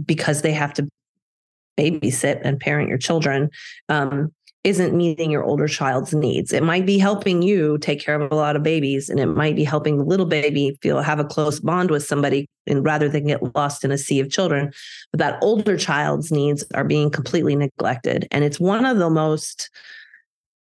[0.04, 0.88] because they have to
[1.78, 3.48] babysit and parent your children
[3.88, 4.32] um,
[4.62, 6.52] isn't meeting your older child's needs.
[6.52, 9.56] It might be helping you take care of a lot of babies, and it might
[9.56, 13.26] be helping the little baby feel have a close bond with somebody, and rather than
[13.26, 14.70] get lost in a sea of children.
[15.12, 19.70] But that older child's needs are being completely neglected, and it's one of the most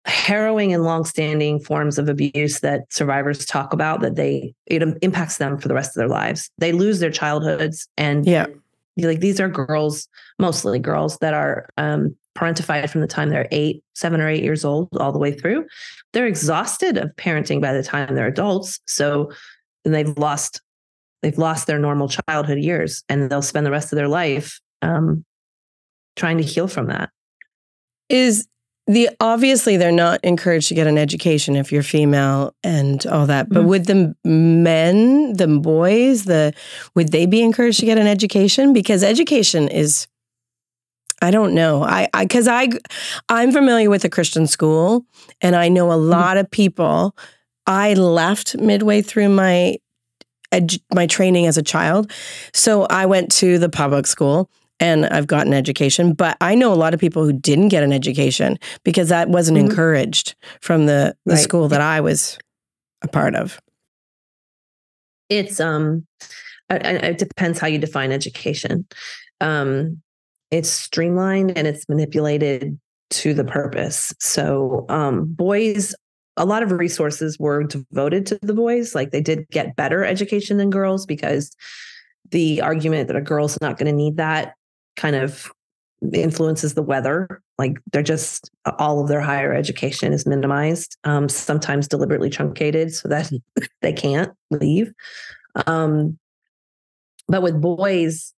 [0.05, 5.57] harrowing and longstanding forms of abuse that survivors talk about that they it impacts them
[5.57, 6.51] for the rest of their lives.
[6.57, 8.47] They lose their childhoods, and yeah,
[8.97, 13.83] like these are girls, mostly girls that are um, parentified from the time they're eight,
[13.93, 15.65] seven or eight years old, all the way through.
[16.13, 18.79] They're exhausted of parenting by the time they're adults.
[18.85, 19.31] So
[19.85, 20.61] and they've lost
[21.21, 25.23] they've lost their normal childhood years, and they'll spend the rest of their life um,
[26.15, 27.09] trying to heal from that.
[28.09, 28.47] Is
[28.87, 33.49] the obviously they're not encouraged to get an education if you're female and all that
[33.49, 33.67] but mm-hmm.
[33.69, 36.53] would the men the boys the
[36.93, 40.05] would they be encouraged to get an education because education is
[41.25, 41.83] I don't know.
[41.83, 42.69] I because I,
[43.29, 45.05] I am familiar with a Christian school,
[45.41, 46.09] and I know a mm-hmm.
[46.09, 47.15] lot of people.
[47.65, 49.77] I left midway through my
[50.51, 52.11] edu- my training as a child,
[52.53, 56.13] so I went to the public school and I've gotten education.
[56.13, 59.57] But I know a lot of people who didn't get an education because that wasn't
[59.57, 59.71] mm-hmm.
[59.71, 61.41] encouraged from the the right.
[61.41, 62.37] school that I was
[63.01, 63.59] a part of.
[65.29, 66.05] It's um,
[66.69, 68.85] it depends how you define education.
[69.41, 70.03] Um,
[70.51, 72.79] it's streamlined and it's manipulated
[73.11, 74.13] to the purpose.
[74.19, 75.95] So um, boys,
[76.37, 78.95] a lot of resources were devoted to the boys.
[78.95, 81.55] Like they did get better education than girls because
[82.31, 84.55] the argument that a girl's not going to need that
[84.95, 85.51] kind of
[86.13, 87.41] influences the weather.
[87.57, 93.07] Like they're just all of their higher education is minimized, um, sometimes deliberately truncated so
[93.07, 93.31] that
[93.81, 94.91] they can't leave.
[95.67, 96.17] Um,
[97.27, 98.33] but with boys,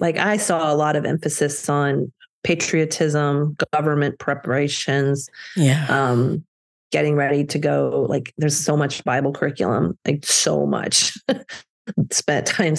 [0.00, 2.12] like I saw a lot of emphasis on
[2.44, 6.44] patriotism, government preparations, yeah, um,
[6.90, 8.06] getting ready to go.
[8.08, 11.16] Like there's so much Bible curriculum, like so much
[12.10, 12.74] spent time.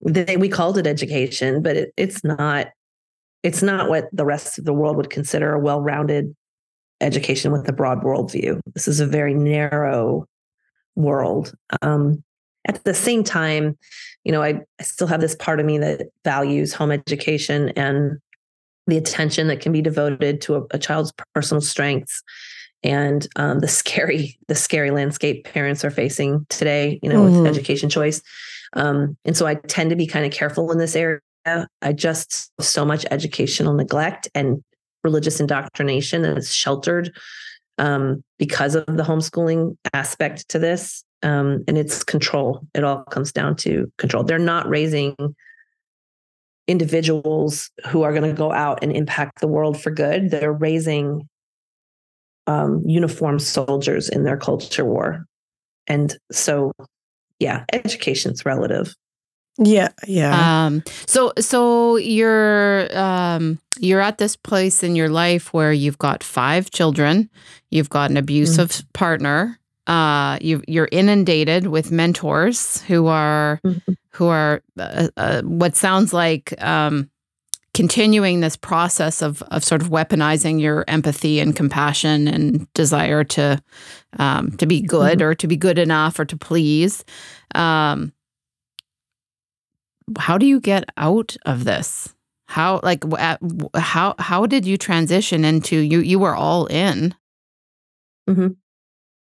[0.00, 2.68] They, we called it education, but it, it's not.
[3.42, 6.34] it's not what the rest of the world would consider a well-rounded
[7.00, 8.60] education with a broad worldview.
[8.74, 10.26] This is a very narrow
[10.96, 11.54] world.
[11.82, 12.22] Um,
[12.68, 13.76] at the same time,
[14.24, 18.18] you know, I, I still have this part of me that values home education and
[18.86, 22.22] the attention that can be devoted to a, a child's personal strengths
[22.82, 27.42] and um, the scary the scary landscape parents are facing today you know mm-hmm.
[27.42, 28.22] with education choice.
[28.74, 31.20] Um, and so i tend to be kind of careful in this area.
[31.80, 34.62] I just so much educational neglect and
[35.02, 37.16] religious indoctrination that is sheltered
[37.78, 43.32] um, because of the homeschooling aspect to this um, and it's control it all comes
[43.32, 45.14] down to control they're not raising
[46.66, 51.26] individuals who are going to go out and impact the world for good they're raising
[52.48, 55.26] um, uniformed soldiers in their culture war.
[55.86, 56.72] And so,
[57.38, 58.94] yeah, education's relative.
[59.58, 60.66] Yeah, yeah.
[60.66, 66.22] Um, so, so you're um, you're at this place in your life where you've got
[66.22, 67.28] five children,
[67.70, 68.88] you've got an abusive mm-hmm.
[68.92, 69.57] partner,
[69.88, 73.92] uh, you you're inundated with mentors who are mm-hmm.
[74.10, 77.10] who are uh, uh, what sounds like um,
[77.72, 83.60] continuing this process of of sort of weaponizing your empathy and compassion and desire to
[84.18, 85.28] um, to be good mm-hmm.
[85.28, 87.02] or to be good enough or to please.
[87.54, 88.12] Um,
[90.18, 92.14] how do you get out of this?
[92.46, 93.04] How like
[93.74, 96.00] how how did you transition into you?
[96.00, 97.14] You were all in.
[98.28, 98.48] Mm-hmm.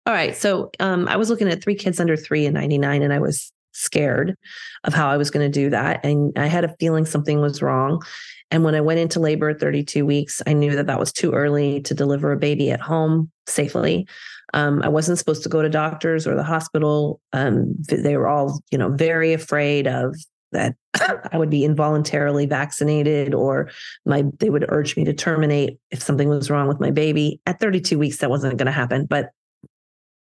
[0.07, 3.13] All right, so um, I was looking at three kids under three in '99, and
[3.13, 4.37] I was scared
[4.85, 6.05] of how I was going to do that.
[6.05, 8.03] And I had a feeling something was wrong.
[8.51, 11.33] And when I went into labor at 32 weeks, I knew that that was too
[11.33, 14.07] early to deliver a baby at home safely.
[14.53, 17.21] Um, I wasn't supposed to go to doctors or the hospital.
[17.33, 20.15] Um, they were all, you know, very afraid of
[20.53, 20.77] that
[21.33, 23.71] I would be involuntarily vaccinated or
[24.07, 27.41] my they would urge me to terminate if something was wrong with my baby.
[27.47, 29.07] At 32 weeks, that wasn't going to happen.
[29.07, 29.31] But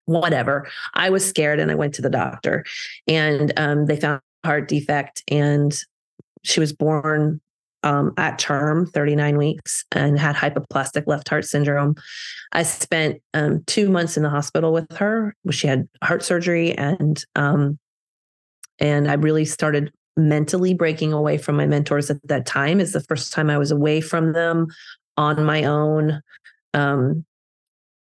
[0.07, 0.69] whatever.
[0.95, 2.64] I was scared and I went to the doctor
[3.07, 5.77] and um, they found heart defect and
[6.42, 7.40] she was born
[7.83, 11.95] um, at term, 39 weeks, and had hypoplastic left heart syndrome.
[12.53, 15.35] I spent um, two months in the hospital with her.
[15.51, 17.79] She had heart surgery, and um,
[18.81, 22.81] and I really started mentally breaking away from my mentors at that time.
[22.81, 24.66] Is the first time I was away from them
[25.16, 26.21] on my own.
[26.75, 27.25] Um,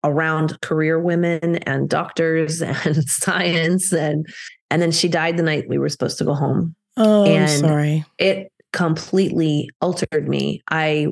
[0.03, 4.27] around career women and doctors and science and
[4.69, 7.59] and then she died the night we were supposed to go home Oh, and I'm
[7.59, 8.05] sorry.
[8.17, 10.61] It completely altered me.
[10.69, 11.07] I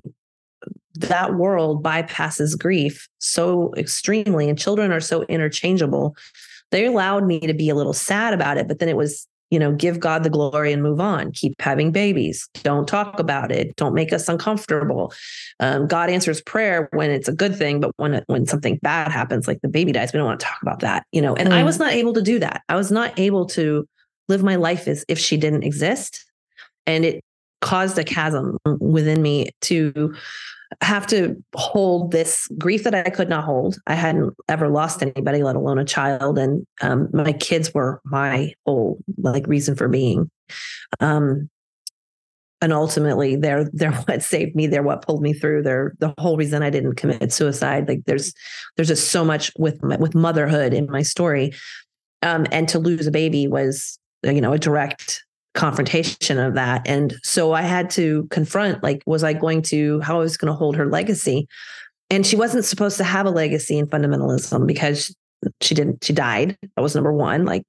[0.95, 6.15] that world bypasses grief so extremely and children are so interchangeable.
[6.71, 9.57] They allowed me to be a little sad about it, but then it was you
[9.59, 11.31] know, give God the glory and move on.
[11.31, 12.47] Keep having babies.
[12.63, 13.75] Don't talk about it.
[13.75, 15.13] Don't make us uncomfortable.
[15.59, 19.47] Um, God answers prayer when it's a good thing, but when when something bad happens,
[19.47, 21.05] like the baby dies, we don't want to talk about that.
[21.11, 21.53] You know, and mm.
[21.53, 22.61] I was not able to do that.
[22.69, 23.87] I was not able to
[24.27, 26.25] live my life as if she didn't exist,
[26.85, 27.23] and it
[27.61, 30.15] caused a chasm within me to
[30.81, 33.77] have to hold this grief that I could not hold.
[33.87, 38.53] I hadn't ever lost anybody, let alone a child, and um, my kids were my
[38.65, 40.29] whole like reason for being.
[40.99, 41.49] Um,
[42.61, 44.67] and ultimately, they're they're what saved me.
[44.67, 45.63] They're what pulled me through.
[45.63, 47.87] They're the whole reason I didn't commit suicide.
[47.87, 48.33] Like there's
[48.75, 51.53] there's just so much with with motherhood in my story,
[52.21, 55.23] um, and to lose a baby was you know a direct
[55.59, 56.81] confrontation of that.
[56.85, 60.51] And so I had to confront like, was I going to, how I was going
[60.51, 61.47] to hold her legacy?
[62.09, 65.13] And she wasn't supposed to have a legacy in fundamentalism because
[65.61, 66.57] she didn't, she died.
[66.75, 67.45] That was number one.
[67.45, 67.63] Like,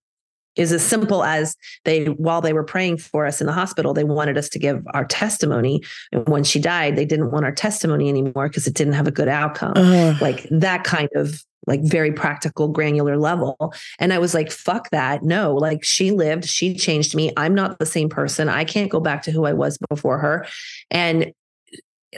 [0.60, 4.04] is as simple as they while they were praying for us in the hospital they
[4.04, 5.82] wanted us to give our testimony.
[6.12, 9.10] And when she died they didn't want our testimony anymore because it didn't have a
[9.10, 9.72] good outcome.
[9.76, 10.14] Uh.
[10.20, 13.72] like that kind of like very practical granular level.
[13.98, 15.22] And i was like fuck that.
[15.22, 16.44] No like she lived.
[16.44, 17.32] She changed me.
[17.36, 18.48] I'm not the same person.
[18.48, 20.46] I can't go back to who i was before her.
[20.90, 21.32] And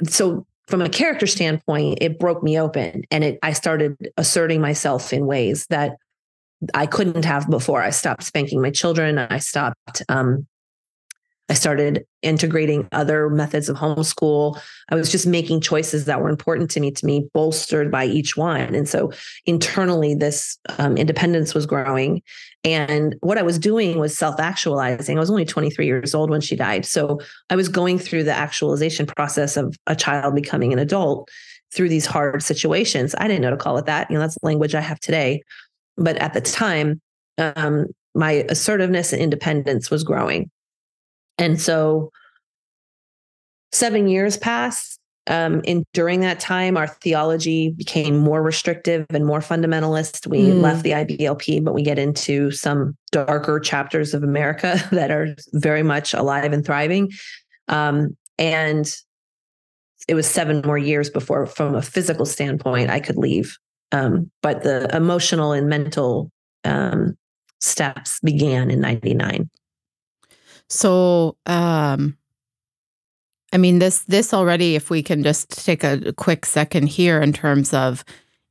[0.09, 3.05] so from a character standpoint it broke me open.
[3.13, 5.97] And it i started asserting myself in ways that
[6.75, 10.47] i couldn't have before i stopped spanking my children i stopped um,
[11.53, 14.59] I started integrating other methods of homeschool.
[14.89, 18.39] I was just making choices that were important to me, to me, bolstered by each
[18.39, 18.75] one.
[18.75, 19.13] And so
[19.45, 22.23] internally, this um, independence was growing.
[22.65, 25.19] And what I was doing was self actualizing.
[25.19, 26.87] I was only 23 years old when she died.
[26.87, 27.19] So
[27.51, 31.29] I was going through the actualization process of a child becoming an adult
[31.75, 33.15] through these hard situations.
[33.19, 34.11] I didn't know to call it that.
[34.11, 35.43] You know, that's language I have today.
[35.97, 37.01] But at the time,
[37.39, 40.51] um, my assertiveness and independence was growing
[41.39, 42.11] and so
[43.73, 44.99] seven years passed.
[45.29, 50.27] Um, in during that time, our theology became more restrictive and more fundamentalist.
[50.27, 50.61] We mm.
[50.61, 55.85] left the IBLP, but we get into some darker chapters of America that are very
[55.85, 57.11] much alive and thriving.
[57.69, 58.93] Um, and
[60.09, 63.57] it was seven more years before, from a physical standpoint, I could leave.
[63.93, 66.31] Um, but the emotional and mental
[66.65, 67.17] um,
[67.61, 69.51] steps began in 99.
[70.69, 72.17] So, um,
[73.53, 74.75] I mean, this this already.
[74.75, 78.05] If we can just take a quick second here, in terms of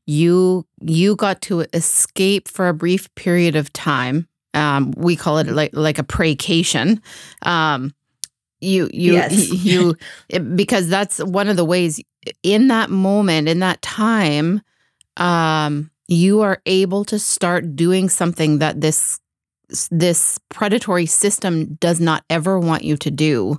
[0.05, 4.27] you, you got to escape for a brief period of time.
[4.53, 7.01] Um, we call it like like a precation.
[7.41, 7.95] Um,
[8.59, 9.51] you you yes.
[9.51, 9.95] you
[10.55, 11.99] because that's one of the ways
[12.43, 14.61] in that moment in that time
[15.21, 19.19] um, you are able to start doing something that this
[19.89, 23.57] this predatory system does not ever want you to do,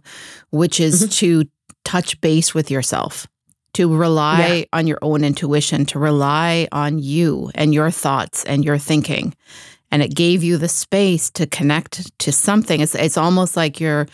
[0.51, 1.09] which is mm-hmm.
[1.09, 1.45] to
[1.85, 3.27] touch base with yourself,
[3.73, 4.65] to rely yeah.
[4.75, 9.35] on your own intuition, to rely on you and your thoughts and your thinking.
[9.91, 12.81] And it gave you the space to connect to something.
[12.81, 14.07] It's it's almost like you're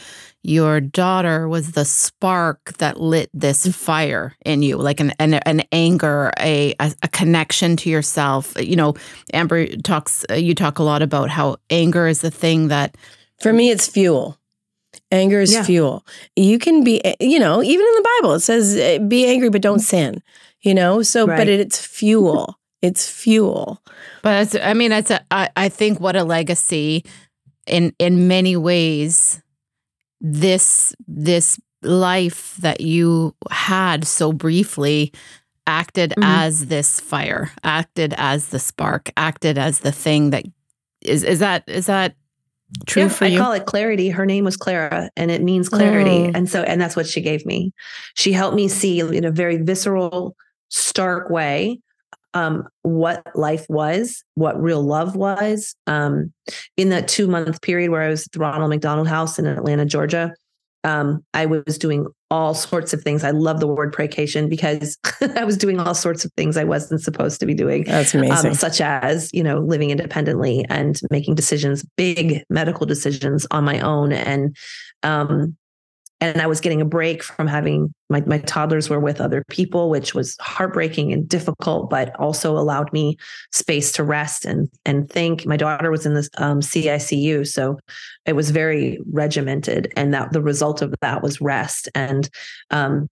[0.42, 3.74] your daughter was the spark that lit this mm.
[3.74, 8.54] fire in you like an an, an anger a, a, a connection to yourself.
[8.60, 8.94] You know
[9.32, 12.96] amber talks uh, you talk a lot about how anger is the thing that
[13.40, 14.38] for me it's fuel.
[15.10, 15.62] Anger is yeah.
[15.62, 16.06] fuel.
[16.36, 19.50] You can be eh, you know even in the bible it says eh, be angry
[19.50, 20.22] but don't sin
[20.62, 21.02] you know?
[21.02, 21.36] So right.
[21.36, 22.58] but it, it's fuel.
[22.82, 23.82] It's fuel.
[24.22, 27.04] But it's, i mean it's a, I, I think what a legacy
[27.66, 29.42] in in many ways
[30.20, 35.12] this this life that you had so briefly
[35.66, 36.24] acted mm-hmm.
[36.24, 40.44] as this fire acted as the spark acted as the thing that
[41.02, 42.16] is is that is that
[42.86, 44.10] true yeah, for I call it clarity.
[44.10, 46.10] Her name was Clara and it means clarity.
[46.10, 46.32] Mm.
[46.34, 47.72] And so, and that's what she gave me.
[48.14, 50.36] She helped me see in a very visceral,
[50.68, 51.80] stark way
[52.34, 55.74] um, what life was, what real love was.
[55.86, 56.32] Um,
[56.76, 59.84] in that two month period where I was at the Ronald McDonald House in Atlanta,
[59.84, 60.34] Georgia,
[60.84, 63.24] um, I was doing all sorts of things.
[63.24, 64.96] I love the word precation because
[65.36, 67.84] I was doing all sorts of things I wasn't supposed to be doing.
[67.84, 68.50] That's amazing.
[68.50, 73.80] Um, such as, you know, living independently and making decisions, big medical decisions on my
[73.80, 74.56] own and
[75.02, 75.56] um,
[76.20, 79.88] and I was getting a break from having my, my toddlers were with other people,
[79.88, 83.16] which was heartbreaking and difficult, but also allowed me
[83.52, 85.46] space to rest and and think.
[85.46, 87.78] My daughter was in the um, CICU, so
[88.26, 92.28] it was very regimented, and that the result of that was rest and
[92.70, 93.08] um,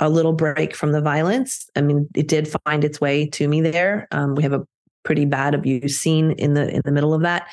[0.00, 1.68] a little break from the violence.
[1.76, 4.08] I mean, it did find its way to me there.
[4.10, 4.66] Um, we have a
[5.04, 7.48] pretty bad abuse scene in the in the middle of that.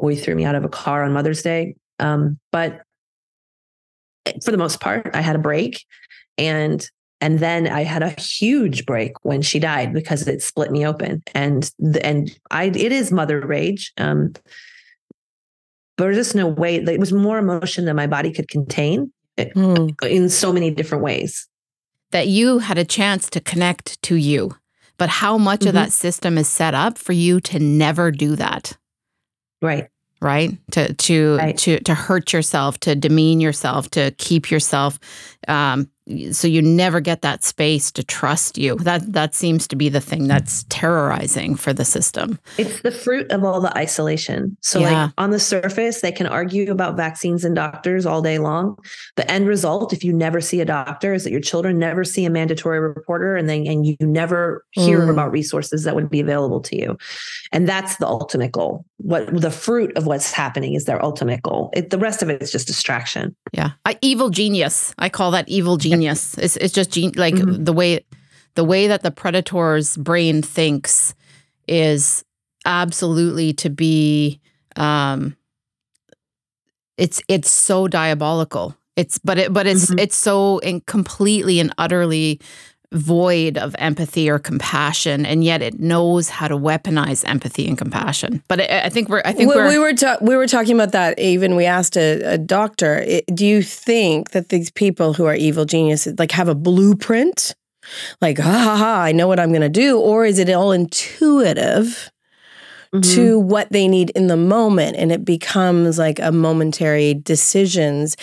[0.00, 2.82] We threw me out of a car on Mother's Day, um, but
[4.44, 5.84] for the most part, I had a break
[6.38, 6.88] and
[7.20, 11.22] and then I had a huge break when she died because it split me open.
[11.34, 13.92] And the, and I it is mother rage.
[13.96, 14.34] Um,
[15.96, 16.76] but there's just no way.
[16.76, 20.06] It was more emotion than my body could contain mm.
[20.06, 21.48] in so many different ways.
[22.10, 24.54] That you had a chance to connect to you,
[24.98, 25.68] but how much mm-hmm.
[25.68, 28.76] of that system is set up for you to never do that?
[29.62, 29.88] Right
[30.26, 31.56] right to to right.
[31.56, 34.98] to to hurt yourself to demean yourself to keep yourself
[35.48, 35.88] um,
[36.30, 38.76] so you never get that space to trust you.
[38.76, 42.38] That that seems to be the thing that's terrorizing for the system.
[42.58, 44.56] It's the fruit of all the isolation.
[44.60, 45.04] So yeah.
[45.04, 48.76] like on the surface they can argue about vaccines and doctors all day long.
[49.16, 52.24] The end result if you never see a doctor is that your children never see
[52.24, 55.10] a mandatory reporter and then and you never hear mm.
[55.10, 56.96] about resources that would be available to you.
[57.50, 58.84] And that's the ultimate goal.
[58.98, 61.70] What the fruit of what's happening is their ultimate goal.
[61.74, 63.34] It, the rest of it is just distraction.
[63.52, 63.70] Yeah.
[63.84, 64.94] I, evil genius.
[64.98, 66.36] I call that evil genius genius.
[66.38, 67.64] It's it's just gen- like mm-hmm.
[67.64, 68.04] the way
[68.54, 71.14] the way that the predator's brain thinks
[71.68, 72.24] is
[72.64, 74.40] absolutely to be
[74.76, 75.36] um
[76.96, 78.76] it's it's so diabolical.
[78.96, 79.98] It's but it but it's mm-hmm.
[79.98, 82.40] it's so in completely and utterly
[82.96, 88.42] void of empathy or compassion, and yet it knows how to weaponize empathy and compassion.
[88.48, 91.18] But I, I think we're I think we were ta- we were talking about that.
[91.18, 95.64] Even we asked a, a doctor, do you think that these people who are evil
[95.64, 97.54] geniuses like have a blueprint?
[98.20, 100.72] Like, ha ha ha, I know what I'm going to do, or is it all
[100.72, 102.10] intuitive?
[102.94, 103.14] Mm-hmm.
[103.16, 108.16] to what they need in the moment and it becomes like a momentary decisions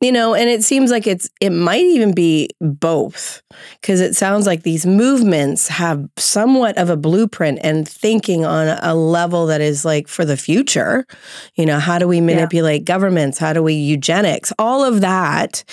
[0.00, 3.42] you know and it seems like it's it might even be both
[3.80, 8.94] because it sounds like these movements have somewhat of a blueprint and thinking on a
[8.94, 11.06] level that is like for the future
[11.54, 12.84] you know how do we manipulate yeah.
[12.84, 15.64] governments how do we eugenics all of that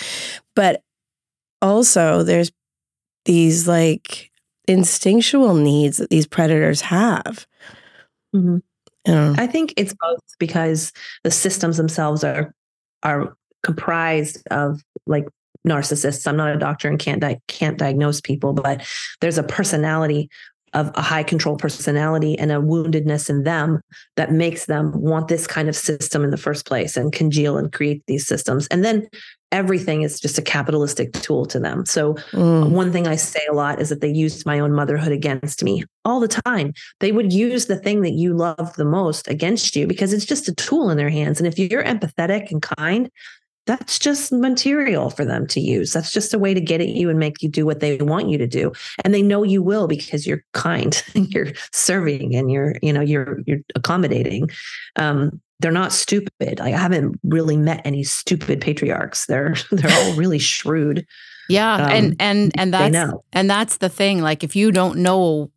[0.54, 0.82] but
[1.62, 2.50] also there's
[3.26, 4.30] these like
[4.66, 7.46] instinctual needs that these predators have.
[8.34, 8.58] Mm-hmm.
[9.38, 12.52] I think it's both because the systems themselves are
[13.04, 13.36] are
[13.66, 15.26] comprised of like
[15.66, 16.26] narcissists.
[16.26, 18.86] I'm not a doctor and can't di- can't diagnose people, but
[19.20, 20.30] there's a personality
[20.72, 23.80] of a high control personality and a woundedness in them
[24.16, 27.72] that makes them want this kind of system in the first place and congeal and
[27.72, 28.66] create these systems.
[28.68, 29.08] And then
[29.52, 31.86] everything is just a capitalistic tool to them.
[31.86, 32.70] So mm.
[32.70, 35.84] one thing I say a lot is that they used my own motherhood against me
[36.04, 36.74] all the time.
[37.00, 40.48] They would use the thing that you love the most against you because it's just
[40.48, 41.40] a tool in their hands.
[41.40, 43.10] And if you're empathetic and kind,
[43.66, 45.92] that's just material for them to use.
[45.92, 48.28] That's just a way to get at you and make you do what they want
[48.28, 48.72] you to do.
[49.04, 53.00] And they know you will because you're kind and you're serving and you're, you know,
[53.00, 54.48] you're you're accommodating.
[54.96, 56.58] Um, they're not stupid.
[56.58, 59.26] Like, I haven't really met any stupid patriarchs.
[59.26, 61.06] They're they're all really shrewd.
[61.48, 64.20] Yeah, um, and and and that's and that's the thing.
[64.20, 65.50] Like if you don't know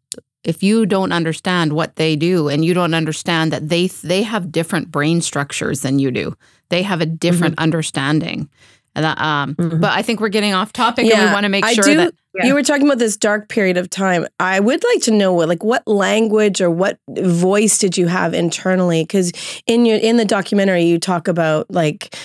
[0.43, 4.51] if you don't understand what they do and you don't understand that they they have
[4.51, 6.35] different brain structures than you do
[6.69, 7.63] they have a different mm-hmm.
[7.63, 8.49] understanding.
[8.95, 9.79] Um, mm-hmm.
[9.79, 11.95] But I think we're getting off topic, yeah, and we want to make sure do,
[11.95, 12.47] that yeah.
[12.47, 14.27] you were talking about this dark period of time.
[14.39, 18.33] I would like to know what, like, what language or what voice did you have
[18.33, 19.03] internally?
[19.03, 19.31] Because
[19.67, 22.15] in your in the documentary, you talk about like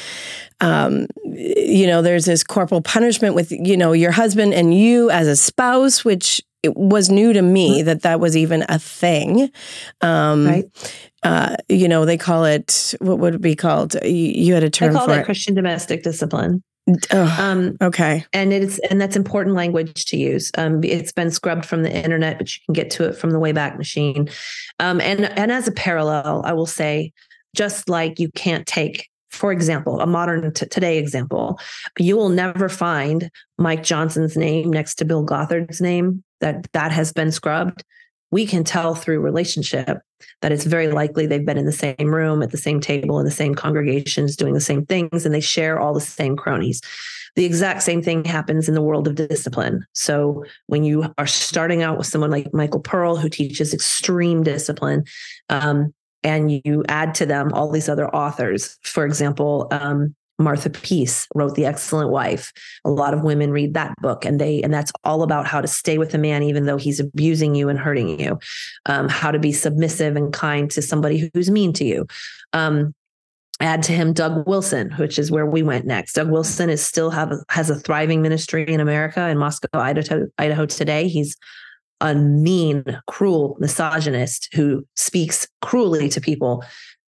[0.60, 5.26] um, you know, there's this corporal punishment with, you know, your husband and you as
[5.26, 7.86] a spouse, which it was new to me mm-hmm.
[7.86, 9.50] that that was even a thing.
[10.00, 10.64] Um, right.
[11.22, 13.94] Uh, you know, they call it, what would it be called?
[14.02, 15.20] You, you had a term call for it.
[15.20, 15.24] it.
[15.24, 16.62] Christian domestic discipline.
[17.12, 18.26] Oh, um, okay.
[18.34, 20.50] And it's and that's important language to use.
[20.58, 23.38] Um, it's been scrubbed from the internet, but you can get to it from the
[23.38, 24.28] Wayback Machine.
[24.80, 27.12] Um, and and as a parallel, I will say,
[27.56, 31.58] just like you can't take for example, a modern t- today example,
[31.98, 36.23] you will never find Mike Johnson's name next to Bill Gothard's name.
[36.40, 37.84] That that has been scrubbed.
[38.30, 40.00] We can tell through relationship
[40.42, 43.24] that it's very likely they've been in the same room, at the same table, in
[43.24, 46.80] the same congregations, doing the same things, and they share all the same cronies.
[47.36, 49.84] The exact same thing happens in the world of discipline.
[49.92, 55.04] So when you are starting out with someone like Michael Pearl, who teaches extreme discipline,
[55.48, 58.78] um, and you add to them all these other authors.
[58.82, 62.52] For example, um, Martha Peace wrote The Excellent Wife.
[62.84, 65.68] A lot of women read that book, and they and that's all about how to
[65.68, 68.38] stay with a man even though he's abusing you and hurting you,
[68.86, 72.06] um, how to be submissive and kind to somebody who's mean to you.
[72.52, 72.94] Um,
[73.60, 76.14] add to him Doug Wilson, which is where we went next.
[76.14, 80.66] Doug Wilson is still have has a thriving ministry in America in Moscow, Idaho, Idaho
[80.66, 81.08] today.
[81.08, 81.36] He's
[82.00, 86.64] a mean, cruel misogynist who speaks cruelly to people.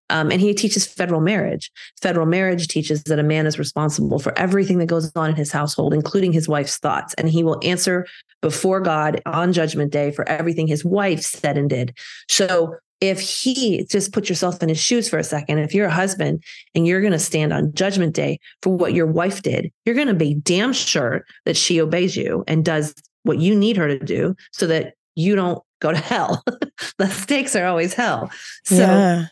[0.09, 1.71] Um, and he teaches federal marriage.
[2.01, 5.51] Federal marriage teaches that a man is responsible for everything that goes on in his
[5.51, 7.13] household, including his wife's thoughts.
[7.15, 8.07] And he will answer
[8.41, 11.97] before God on judgment day for everything his wife said and did.
[12.29, 15.91] So if he just put yourself in his shoes for a second, if you're a
[15.91, 16.43] husband
[16.75, 20.07] and you're going to stand on judgment day for what your wife did, you're going
[20.07, 22.93] to be damn sure that she obeys you and does
[23.23, 26.43] what you need her to do so that you don't go to hell.
[26.97, 28.31] the stakes are always hell.
[28.65, 29.25] So yeah.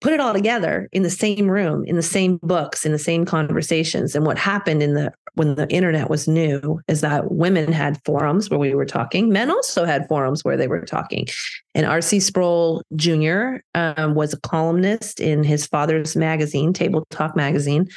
[0.00, 3.24] Put it all together in the same room, in the same books, in the same
[3.24, 4.14] conversations.
[4.14, 8.50] And what happened in the when the internet was new is that women had forums
[8.50, 9.30] where we were talking.
[9.30, 11.26] Men also had forums where they were talking.
[11.74, 12.20] And R.C.
[12.20, 13.58] Sproul Jr.
[13.74, 17.88] Um, was a columnist in his father's magazine, Table Talk magazine,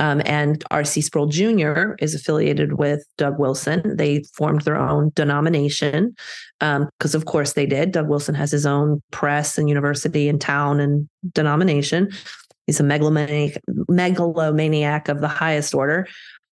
[0.00, 1.02] um, and R.C.
[1.02, 1.92] Sproul Jr.
[1.98, 3.96] is affiliated with Doug Wilson.
[3.96, 6.16] They formed their own denomination
[6.58, 7.92] because, um, of course, they did.
[7.92, 12.10] Doug Wilson has his own press and university and town and denomination.
[12.66, 16.08] He's a megalomaniac, megalomaniac of the highest order.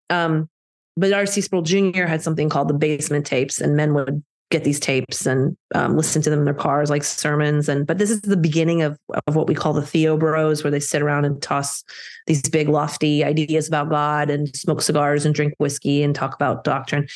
[0.09, 0.49] Um,
[0.97, 1.41] but R.C.
[1.41, 2.05] Sproul Jr.
[2.05, 4.23] had something called the basement tapes, and men would
[4.53, 7.69] get these tapes and um, listen to them in their cars like sermons.
[7.69, 8.97] And but this is the beginning of,
[9.27, 11.83] of what we call the theo bros where they sit around and toss
[12.27, 16.63] these big lofty ideas about god and smoke cigars and drink whiskey and talk about
[16.63, 17.09] doctrine.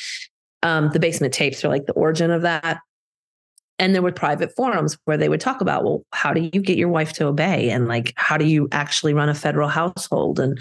[0.63, 2.79] Um, the basement tapes are like the origin of that
[3.79, 6.77] and there were private forums where they would talk about well how do you get
[6.77, 7.69] your wife to obey?
[7.69, 10.39] And like how do you actually run a federal household?
[10.39, 10.59] And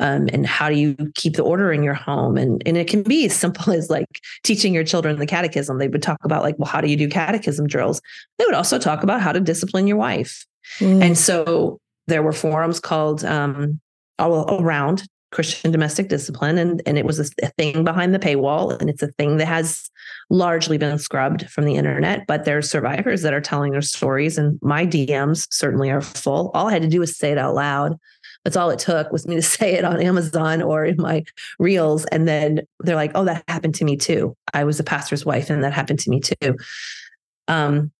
[0.00, 2.36] um, and how do you keep the order in your home?
[2.36, 5.78] And and it can be as simple as like teaching your children the catechism.
[5.78, 8.00] They would talk about like well how do you do catechism drills?
[8.38, 10.44] They would also talk about how to discipline your wife.
[10.80, 11.02] Mm.
[11.02, 13.80] and so there were forums called um,
[14.18, 18.88] all around Christian domestic discipline, and and it was a thing behind the paywall, and
[18.88, 19.90] it's a thing that has
[20.30, 22.26] largely been scrubbed from the internet.
[22.26, 26.50] But there's survivors that are telling their stories, and my DMs certainly are full.
[26.54, 27.98] All I had to do was say it out loud.
[28.44, 31.24] That's all it took was me to say it on Amazon or in my
[31.58, 32.04] reels.
[32.06, 34.36] And then they're like, oh, that happened to me too.
[34.54, 36.56] I was a pastor's wife and that happened to me too.
[37.48, 37.92] Um,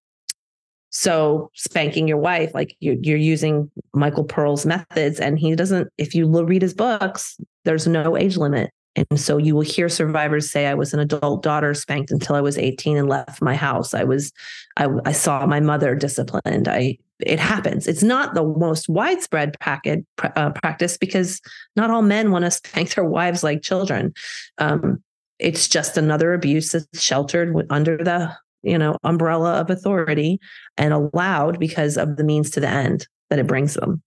[0.90, 5.88] so spanking your wife, like you're, you're using Michael Pearl's methods, and he doesn't.
[5.98, 10.50] If you read his books, there's no age limit, and so you will hear survivors
[10.50, 13.94] say, "I was an adult daughter spanked until I was 18 and left my house.
[13.94, 14.32] I was,
[14.76, 16.68] I, I saw my mother disciplined.
[16.68, 17.86] I it happens.
[17.86, 21.40] It's not the most widespread packet, uh, practice because
[21.74, 24.14] not all men want to spank their wives like children.
[24.58, 25.02] Um,
[25.38, 30.40] it's just another abuse that's sheltered under the you know umbrella of authority
[30.76, 34.02] and allowed because of the means to the end that it brings them.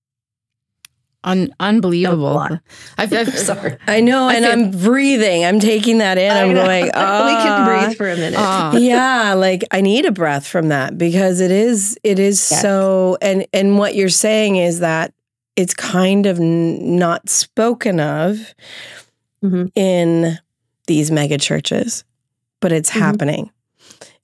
[1.23, 2.39] Un- unbelievable.
[2.97, 3.77] I've, I've, Sorry.
[3.85, 5.45] I know, and I am breathing.
[5.45, 6.31] I'm taking that in.
[6.31, 7.25] I'm going, oh.
[7.25, 8.39] we can breathe for a minute.
[8.39, 12.61] Uh, yeah, like I need a breath from that because it is, it is yes.
[12.61, 15.13] so, and, and what you're saying is that
[15.55, 18.55] it's kind of n- not spoken of
[19.43, 19.65] mm-hmm.
[19.75, 20.39] in
[20.87, 22.03] these mega churches,
[22.61, 22.99] but it's mm-hmm.
[22.99, 23.51] happening.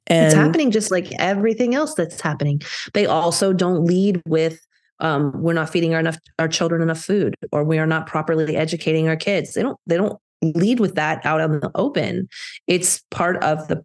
[0.08, 2.62] And it's happening just like everything else that's happening.
[2.94, 4.60] They also don't lead with
[5.00, 8.56] um, we're not feeding our enough our children enough food or we are not properly
[8.56, 9.54] educating our kids.
[9.54, 12.28] They don't they don't lead with that out in the open.
[12.68, 13.84] It's part of the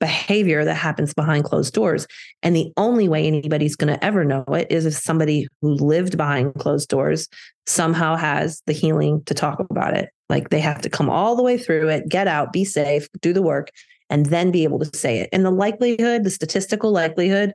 [0.00, 2.06] behavior that happens behind closed doors.
[2.42, 6.16] And the only way anybody's going to ever know it is if somebody who lived
[6.16, 7.28] behind closed doors
[7.66, 10.10] somehow has the healing to talk about it.
[10.28, 13.32] Like they have to come all the way through it get out be safe do
[13.32, 13.70] the work
[14.10, 17.52] and then be able to say it and the likelihood the statistical likelihood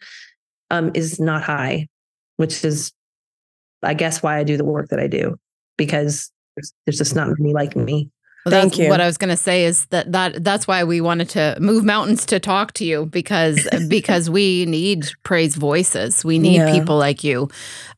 [0.71, 1.87] um, is not high
[2.37, 2.91] which is,
[3.81, 5.37] I guess, why I do the work that I do
[5.77, 8.09] because there's, there's just not many like me.
[8.45, 8.89] Well, Thank you.
[8.89, 11.85] What I was going to say is that that that's why we wanted to move
[11.85, 16.25] mountains to talk to you because because we need praise voices.
[16.25, 16.71] We need yeah.
[16.71, 17.49] people like you.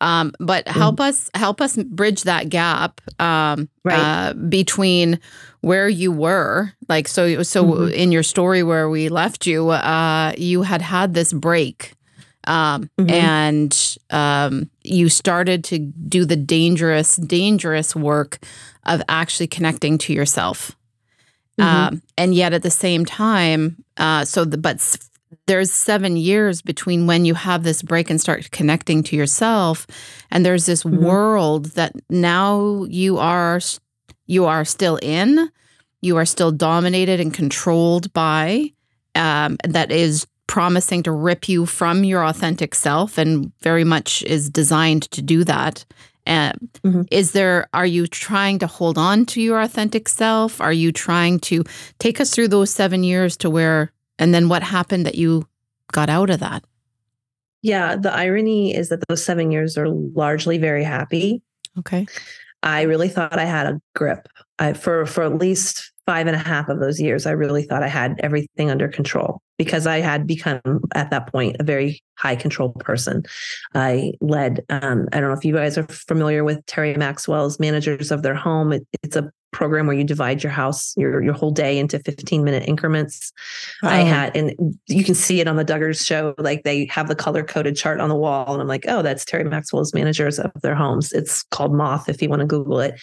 [0.02, 1.08] Um, but help mm.
[1.08, 3.98] us help us bridge that gap um, right.
[3.98, 5.20] uh, between
[5.62, 6.72] where you were.
[6.88, 7.94] Like so so mm-hmm.
[7.94, 11.95] in your story where we left you, uh, you had had this break
[12.48, 13.10] um, mm-hmm.
[13.10, 18.40] and um, you started to do the dangerous, dangerous work
[18.86, 20.76] of actually connecting to yourself.
[21.60, 21.96] Mm-hmm.
[21.96, 24.80] Um, and yet at the same time, uh, so the, but
[25.48, 29.88] there's seven years between when you have this break and start connecting to yourself,
[30.32, 31.04] and there's this mm-hmm.
[31.04, 33.60] world that now you are
[34.28, 35.50] you are still in,
[36.02, 38.72] you are still dominated and controlled by.
[39.14, 44.50] Um, that is promising to rip you from your authentic self and very much is
[44.50, 45.86] designed to do that.
[46.28, 47.04] Uh, mm-hmm.
[47.12, 50.60] Is there, are you trying to hold on to your authentic self?
[50.60, 51.64] Are you trying to
[52.00, 55.48] take us through those seven years to where, and then what happened that you
[55.92, 56.64] got out of that?
[57.62, 61.42] Yeah, the irony is that those seven years are largely very happy.
[61.80, 62.06] Okay.
[62.64, 64.28] I really thought I had a grip.
[64.58, 67.84] I, for for at least five and a half of those years, I really thought
[67.84, 72.36] I had everything under control because I had become at that point a very high
[72.36, 73.24] control person.
[73.74, 78.12] I led, um, I don't know if you guys are familiar with Teri Maxwell's Managers
[78.12, 78.74] of Their Home.
[78.74, 82.44] It, it's a program where you divide your house, your, your whole day into 15
[82.44, 83.32] minute increments.
[83.82, 84.54] I had, and
[84.88, 88.00] you can see it on the Duggars show, like they have the color coded chart
[88.00, 88.52] on the wall.
[88.54, 91.14] And I'm like, oh, that's Teri Maxwell's Managers of Their Homes.
[91.14, 93.00] It's called Moth if you want to Google it.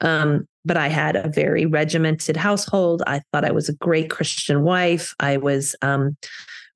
[0.00, 3.02] Um, but I had a very regimented household.
[3.06, 5.14] I thought I was a great Christian wife.
[5.20, 6.16] I was, um,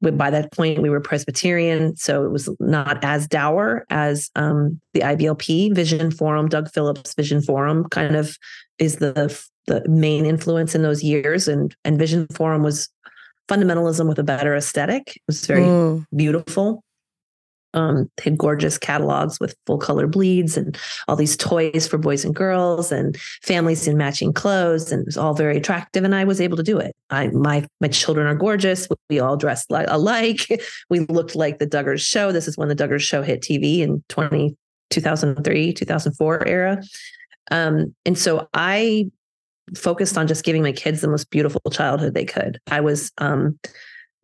[0.01, 5.01] by that point, we were Presbyterian, so it was not as dour as um, the
[5.01, 6.49] IBLP Vision Forum.
[6.49, 8.37] Doug Phillips Vision Forum kind of
[8.79, 9.13] is the
[9.67, 12.89] the main influence in those years, and and Vision Forum was
[13.49, 15.17] fundamentalism with a better aesthetic.
[15.17, 16.05] It was very mm.
[16.15, 16.83] beautiful
[17.77, 22.35] um, had gorgeous catalogs with full color bleeds and all these toys for boys and
[22.35, 26.41] girls and families in matching clothes and it was all very attractive and I was
[26.41, 26.97] able to do it.
[27.11, 28.89] I my my children are gorgeous.
[29.11, 30.47] We all dressed like alike.
[30.89, 32.33] We looked like the Duggars show.
[32.33, 34.57] This is when the Duggars show hit TV in 20,
[34.91, 36.83] 2003, 2004 era.
[37.51, 39.11] Um, and so I
[39.75, 42.59] focused on just giving my kids the most beautiful childhood they could.
[42.69, 43.59] I was um,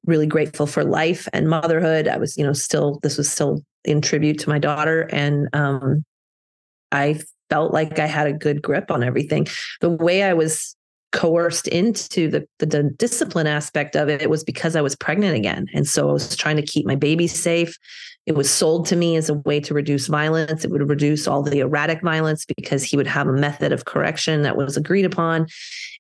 [0.06, 2.08] really grateful for life and motherhood.
[2.08, 5.02] I was, you know, still, this was still in tribute to my daughter.
[5.12, 6.04] And um,
[6.90, 9.46] I felt like I had a good grip on everything.
[9.80, 10.76] The way I was
[11.12, 15.36] coerced into the, the, the discipline aspect of it, it was because I was pregnant
[15.36, 15.66] again.
[15.74, 17.76] And so I was trying to keep my baby safe.
[18.24, 20.64] It was sold to me as a way to reduce violence.
[20.64, 24.42] It would reduce all the erratic violence because he would have a method of correction
[24.42, 25.46] that was agreed upon.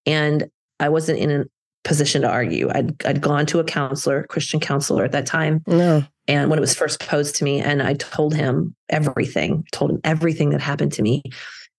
[0.06, 0.48] And
[0.80, 1.50] I wasn't in an
[1.84, 2.68] position to argue.
[2.70, 5.62] I'd I'd gone to a counselor, Christian counselor at that time.
[5.66, 6.04] No.
[6.28, 10.00] and when it was first posed to me and i told him everything told him
[10.04, 11.22] everything that happened to me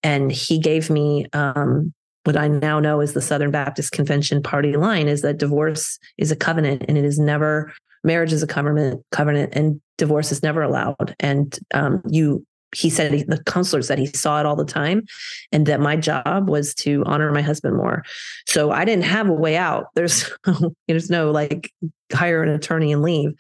[0.04, 1.94] and he gave me um,
[2.26, 6.30] what i now know is the southern baptist convention party line is that divorce is
[6.32, 7.72] a covenant and it is never
[8.04, 12.46] marriage is a covenant covenant and divorce is never allowed and um, you
[12.76, 15.04] he said he, the counselor said he saw it all the time
[15.52, 18.04] and that my job was to honor my husband more.
[18.48, 19.88] So i didn't have a way out.
[19.96, 20.32] There's
[20.88, 21.72] there's no like
[22.12, 23.32] hire an attorney and leave.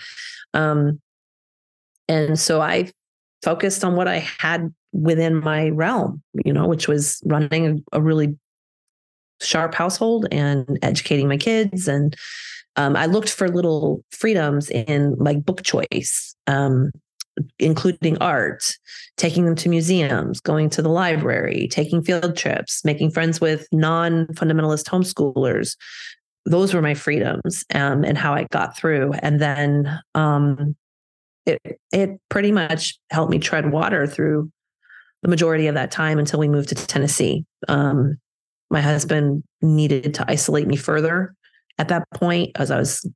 [0.53, 0.99] Um,
[2.07, 2.91] and so i
[3.43, 8.01] focused on what i had within my realm you know which was running a, a
[8.01, 8.35] really
[9.43, 11.87] sharp household and educating my kids.
[11.87, 12.15] And
[12.75, 16.35] um, i looked for little freedoms in like book choice.
[16.47, 16.91] Um,
[17.59, 18.77] including art,
[19.17, 24.27] taking them to museums, going to the library, taking field trips, making friends with non
[24.27, 25.75] fundamentalist homeschoolers.
[26.45, 29.13] Those were my freedoms um, and how I got through.
[29.13, 30.75] And then um,
[31.45, 31.61] it,
[31.91, 34.51] it pretty much helped me tread water through
[35.21, 37.45] the majority of that time until we moved to Tennessee.
[37.67, 38.17] Um,
[38.69, 41.33] my husband needed to isolate me further
[41.77, 43.07] at that point as I was,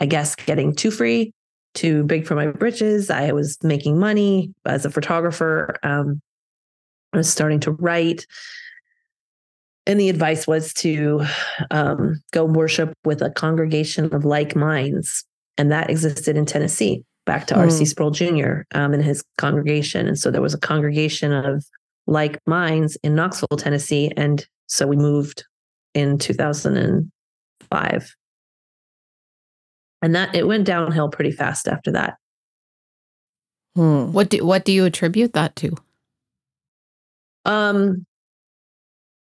[0.00, 1.32] I guess, getting too free
[1.76, 3.10] too big for my britches.
[3.10, 5.76] I was making money as a photographer.
[5.82, 6.20] Um,
[7.12, 8.26] I was starting to write.
[9.86, 11.24] And the advice was to
[11.70, 15.24] um, go worship with a congregation of like minds.
[15.58, 17.58] And that existed in Tennessee, back to mm.
[17.58, 17.84] R.C.
[17.84, 18.62] Sproul Jr.
[18.74, 20.08] Um, and his congregation.
[20.08, 21.64] And so there was a congregation of
[22.08, 24.10] like minds in Knoxville, Tennessee.
[24.16, 25.44] And so we moved
[25.94, 28.16] in 2005
[30.02, 32.16] and that it went downhill pretty fast after that.
[33.74, 34.12] Hmm.
[34.12, 35.76] What do what do you attribute that to?
[37.44, 38.06] Um,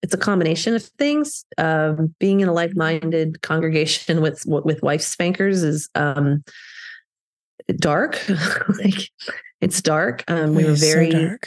[0.01, 1.45] it's a combination of things.
[1.57, 6.43] Um, being in a like-minded congregation with with wife spankers is um,
[7.77, 8.23] dark.
[8.79, 9.09] like
[9.61, 10.23] it's dark.
[10.27, 11.37] Um, we were very so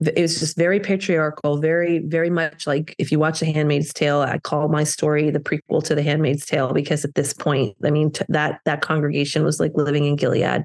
[0.00, 4.20] it was just very patriarchal, very, very much like if you watch The Handmaid's Tale,
[4.20, 7.90] I call my story the prequel to The Handmaid's Tale because at this point, I
[7.90, 10.64] mean, t- that that congregation was like living in Gilead.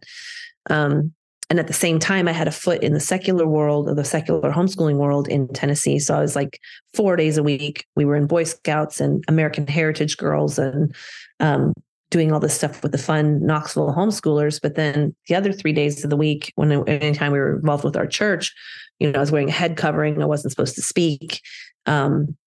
[0.69, 1.13] Um,
[1.49, 4.05] and at the same time, I had a foot in the secular world or the
[4.05, 5.97] secular homeschooling world in Tennessee.
[5.97, 6.59] So I was like
[6.93, 7.85] four days a week.
[7.95, 10.93] We were in Boy Scouts and American Heritage Girls and
[11.39, 11.73] um,
[12.11, 14.61] doing all this stuff with the fun Knoxville homeschoolers.
[14.61, 17.97] But then the other three days of the week, when anytime we were involved with
[17.97, 18.53] our church,
[18.99, 20.21] you know, I was wearing a head covering.
[20.21, 21.41] I wasn't supposed to speak.
[21.85, 22.37] Um,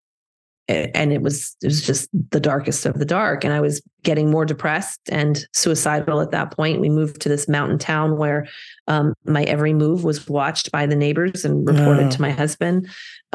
[0.69, 4.31] and it was it was just the darkest of the dark and i was getting
[4.31, 8.47] more depressed and suicidal at that point we moved to this mountain town where
[8.89, 12.11] um, my every move was watched by the neighbors and reported oh.
[12.11, 12.89] to my husband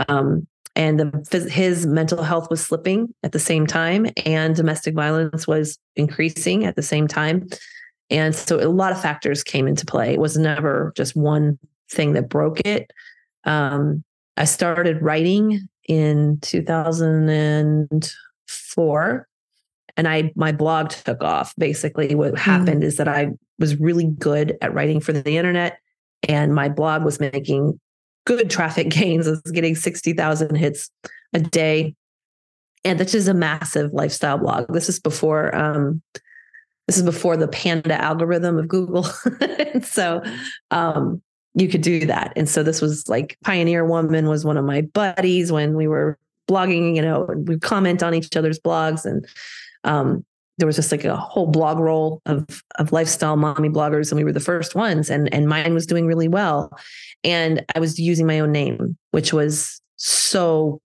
[0.08, 5.48] um, and the, his mental health was slipping at the same time and domestic violence
[5.48, 7.48] was increasing at the same time
[8.10, 11.60] and so a lot of factors came into play it was never just one
[11.90, 12.92] thing that broke it
[13.48, 14.04] um,
[14.36, 19.28] I started writing in 2004
[19.96, 21.56] and I my blog took off.
[21.58, 22.38] Basically, what mm.
[22.38, 25.80] happened is that I was really good at writing for the internet,
[26.28, 27.80] and my blog was making
[28.26, 29.28] good traffic gains.
[29.28, 30.92] I was getting sixty thousand hits
[31.34, 31.96] a day,
[32.86, 34.72] and this is a massive lifestyle blog.
[34.72, 36.04] This is before um,
[36.86, 39.04] this is before the panda algorithm of Google,
[39.82, 40.22] so
[40.70, 41.24] um,
[41.58, 42.34] you could do that.
[42.36, 46.18] And so this was like Pioneer Woman was one of my buddies when we were
[46.48, 49.28] blogging, you know, we comment on each other's blogs and
[49.84, 50.24] um,
[50.58, 54.24] there was just like a whole blog roll of of lifestyle mommy bloggers and we
[54.24, 56.72] were the first ones and and mine was doing really well
[57.24, 60.82] and I was using my own name which was so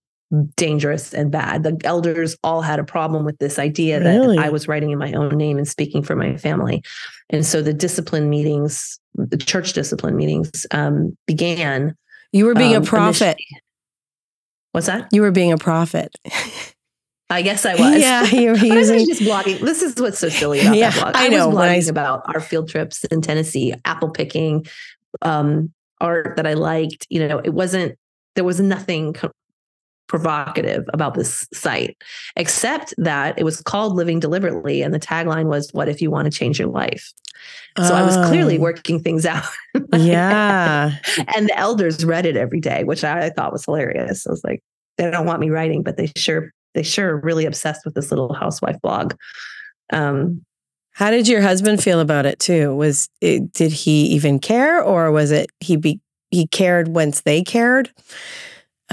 [0.57, 1.63] dangerous and bad.
[1.63, 4.37] The elders all had a problem with this idea really?
[4.37, 6.83] that I was writing in my own name and speaking for my family.
[7.31, 11.97] And so the discipline meetings, the church discipline meetings um, began.
[12.33, 13.37] You were being um, a prophet.
[13.39, 13.63] Initially.
[14.73, 15.09] What's that?
[15.13, 16.15] You were being a prophet.
[17.29, 18.01] I guess I was.
[18.01, 18.97] Yeah, you were using...
[18.97, 19.61] I was just blogging.
[19.61, 21.17] This is what's so silly about yeah, that blog.
[21.17, 21.91] I, I know, was blogging I...
[21.91, 24.67] about our field trips in Tennessee, apple picking,
[25.21, 27.07] um, art that I liked.
[27.11, 27.99] You know, it wasn't
[28.35, 29.15] there was nothing
[30.07, 31.97] provocative about this site,
[32.37, 34.83] except that it was called Living Deliberately.
[34.83, 37.13] And the tagline was, What if you want to change your life?
[37.79, 37.95] So oh.
[37.95, 38.61] I was clearly oh.
[38.61, 39.45] working things out.
[39.95, 40.97] yeah.
[41.35, 44.27] and the elders read it every day, which I thought was hilarious.
[44.27, 44.63] I was like,
[44.99, 48.11] they don't want me writing, but they sure, they sure are really obsessed with this
[48.11, 49.15] little housewife blog.
[49.93, 50.45] Um,
[50.93, 52.75] how did your husband feel about it too?
[52.77, 56.01] Was it, did he even care, or was it he be
[56.31, 57.91] he cared once they cared?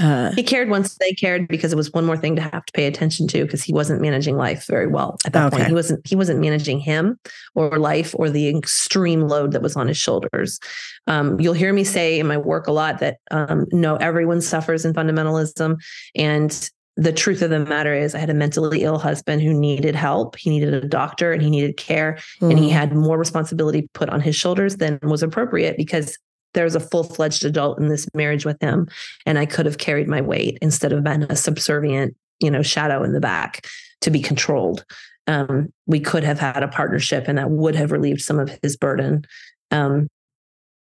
[0.00, 2.72] Uh, he cared once they cared because it was one more thing to have to
[2.72, 5.56] pay attention to because he wasn't managing life very well at that Okay.
[5.56, 5.68] point.
[5.68, 7.18] He wasn't he wasn't managing him
[7.54, 10.58] or life or the extreme load that was on his shoulders.
[11.06, 14.84] Um, you'll hear me say in my work a lot that um, no, everyone suffers
[14.84, 15.76] in fundamentalism,
[16.14, 19.94] and the truth of the matter is, I had a mentally ill husband who needed
[19.94, 20.36] help.
[20.36, 24.10] He needed a doctor and he needed care, and he mm, had more responsibility put
[24.10, 26.18] on his shoulders than was appropriate because
[26.54, 28.88] there's a full-fledged adult in this marriage with him
[29.26, 33.02] and i could have carried my weight instead of been a subservient you know shadow
[33.02, 33.66] in the back
[34.00, 34.84] to be controlled.
[35.26, 38.76] Um, we could have had a partnership and that would have relieved some of his
[38.76, 39.24] burden.
[39.70, 40.08] Um,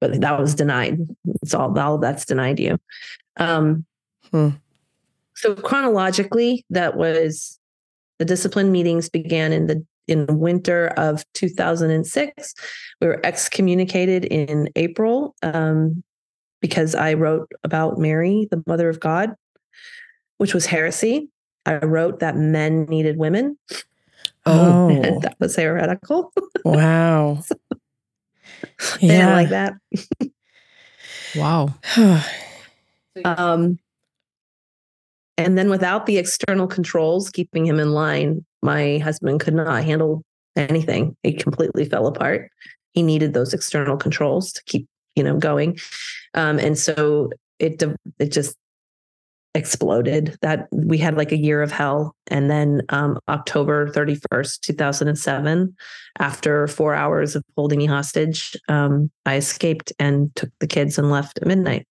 [0.00, 0.98] but that was denied.
[1.42, 2.78] It's all all that's denied you.
[3.38, 3.86] Um,
[4.32, 4.48] Hmm.
[5.36, 7.61] so chronologically that was
[8.18, 12.54] the discipline meetings began in the in the winter of 2006
[13.00, 16.02] we were excommunicated in april um,
[16.61, 19.34] because i wrote about mary the mother of god
[20.38, 21.28] which was heresy
[21.64, 23.59] i wrote that men needed women
[24.48, 24.88] Oh.
[24.90, 26.32] and that was heretical
[26.64, 27.42] wow.
[29.00, 29.34] didn't Yeah.
[29.34, 29.74] like that
[31.36, 31.74] Wow.
[33.24, 33.78] Um,
[35.39, 40.22] and then without the external controls keeping him in line, my husband could not handle
[40.57, 41.16] anything.
[41.22, 42.51] It completely fell apart.
[42.93, 45.78] He needed those external controls to keep, you know, going.
[46.34, 47.82] Um, and so it
[48.18, 48.57] it just
[49.55, 50.37] exploded.
[50.43, 54.72] That we had like a year of hell, and then um, October thirty first, two
[54.72, 55.74] thousand and seven,
[56.18, 61.11] after four hours of holding me hostage, um, I escaped and took the kids and
[61.11, 61.87] left at midnight.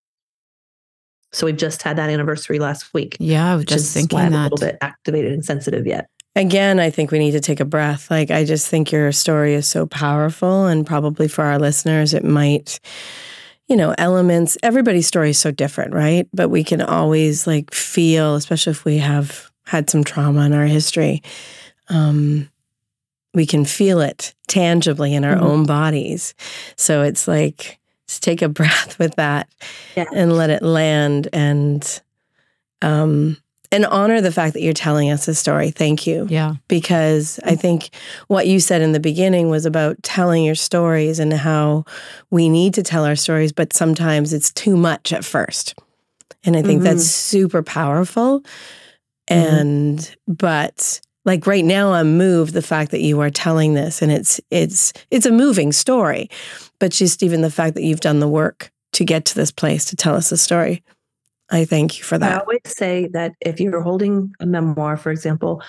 [1.32, 3.16] So we've just had that anniversary last week.
[3.20, 6.08] Yeah, I was just thinking I'm a little bit activated and sensitive yet.
[6.34, 8.10] Again, I think we need to take a breath.
[8.10, 12.24] Like, I just think your story is so powerful, and probably for our listeners, it
[12.24, 12.78] might,
[13.68, 14.58] you know, elements.
[14.62, 16.28] Everybody's story is so different, right?
[16.34, 20.66] But we can always like feel, especially if we have had some trauma in our
[20.66, 21.22] history,
[21.88, 22.48] um,
[23.34, 25.42] we can feel it tangibly in our Mhm.
[25.42, 26.34] own bodies.
[26.76, 27.78] So it's like,
[28.08, 29.48] just take a breath with that
[29.96, 30.04] Yeah.
[30.14, 32.00] and let it land and,
[32.82, 33.36] um,
[33.72, 35.70] and honor the fact that you're telling us a story.
[35.72, 36.54] Thank you Yeah.
[36.68, 37.90] because I think
[38.28, 41.84] what you said in the beginning was about telling your stories and how
[42.30, 45.74] we need to tell our stories, but sometimes it's too much at first.
[46.44, 48.44] And I think that's super powerful.
[49.28, 54.12] And but like right now I'm moved the fact that you are telling this and
[54.12, 56.30] it's it's it's a moving story.
[56.78, 59.84] But just even the fact that you've done the work to get to this place
[59.86, 60.82] to tell us the story.
[61.50, 62.36] I thank you for that.
[62.36, 65.62] I always say that if you're holding a memoir, for example,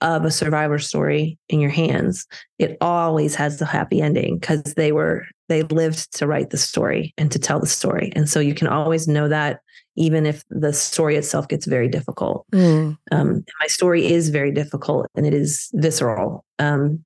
[0.00, 2.26] of a survivor story in your hands,
[2.58, 7.12] it always has a happy ending because they were they lived to write the story
[7.18, 8.12] and to tell the story.
[8.16, 9.60] And so you can always know that
[9.96, 12.46] even if the story itself gets very difficult.
[12.52, 17.04] Mm, Um, my story is very difficult and it is visceral, um,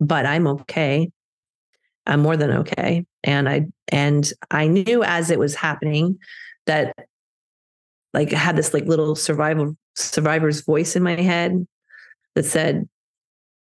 [0.00, 1.10] but I'm okay.
[2.06, 6.18] I'm more than okay, and I and I knew as it was happening
[6.66, 6.94] that
[8.12, 11.66] like I had this like little survival survivor's voice in my head
[12.34, 12.88] that said,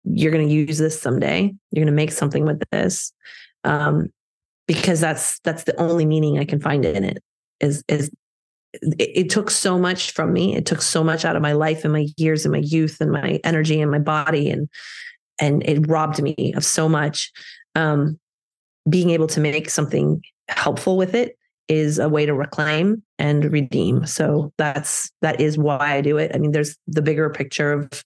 [0.04, 1.54] "You're going to use this someday.
[1.70, 3.12] You're going to make something with this,"
[3.64, 4.08] um,
[4.66, 7.22] because that's that's the only meaning I can find in it.
[7.60, 8.10] Is is
[8.72, 10.54] it, it took so much from me.
[10.54, 13.10] It took so much out of my life and my years and my youth and
[13.10, 14.68] my energy and my body and
[15.40, 17.30] and it robbed me of so much.
[17.74, 18.18] Um,
[18.88, 21.36] being able to make something helpful with it
[21.68, 24.06] is a way to reclaim and redeem.
[24.06, 26.30] So that's that is why I do it.
[26.34, 28.04] I mean, there's the bigger picture of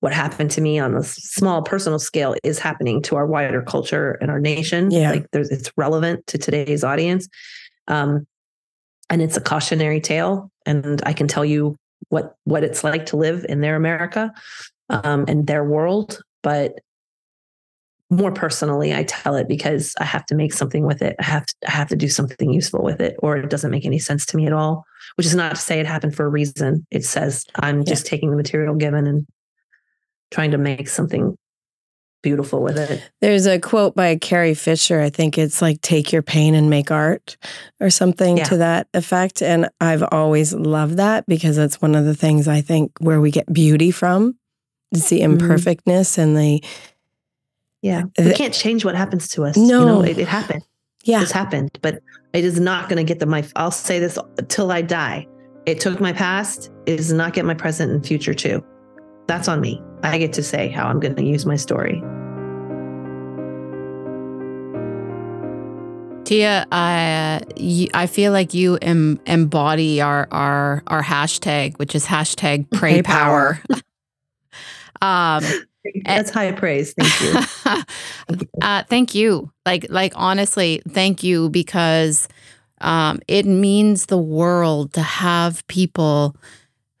[0.00, 4.12] what happened to me on a small personal scale is happening to our wider culture
[4.20, 4.90] and our nation.
[4.90, 5.10] Yeah.
[5.10, 7.28] Like there's it's relevant to today's audience.
[7.88, 8.26] Um,
[9.10, 10.50] and it's a cautionary tale.
[10.66, 11.76] And I can tell you
[12.10, 14.32] what what it's like to live in their America
[14.90, 16.20] um, and their world.
[16.42, 16.78] But
[18.10, 21.16] more personally, I tell it because I have to make something with it.
[21.18, 23.84] I have to I have to do something useful with it, or it doesn't make
[23.84, 24.84] any sense to me at all.
[25.16, 26.86] Which is not to say it happened for a reason.
[26.90, 29.26] It says I'm just taking the material given and
[30.30, 31.36] trying to make something
[32.22, 33.02] beautiful with it.
[33.20, 35.00] There's a quote by Carrie Fisher.
[35.00, 37.36] I think it's like take your pain and make art
[37.80, 38.44] or something Yeah.
[38.44, 39.40] to that effect.
[39.42, 43.30] And I've always loved that because that's one of the things I think where we
[43.30, 44.36] get beauty from.
[44.92, 45.24] It's the Mhm.
[45.40, 46.62] imperfectness and the
[47.82, 49.56] Yeah, The- we can't change what happens to us.
[49.56, 49.84] you No.
[49.86, 50.62] know, it, it happened.
[51.04, 51.20] yeah.
[51.20, 52.00] This happened, but
[52.32, 53.44] it is not going to get the my.
[53.56, 54.18] I'll say this
[54.48, 55.26] till I die.
[55.66, 56.70] It took my past.
[56.86, 58.64] It does not get my present and future too.
[59.26, 59.80] That's on me.
[60.02, 62.02] I get to say how I'm going to use my story.
[66.24, 67.40] Tia, I
[67.94, 73.02] I feel like you em, embody our our our hashtag, which is hashtag prey, prey
[73.02, 73.60] power.
[75.00, 75.38] power.
[75.42, 75.44] um,
[76.04, 76.94] That's high praise.
[76.98, 78.42] Thank you.
[78.62, 79.50] uh, thank you.
[79.64, 82.28] Like like honestly, thank you because
[82.80, 86.36] um, it means the world to have people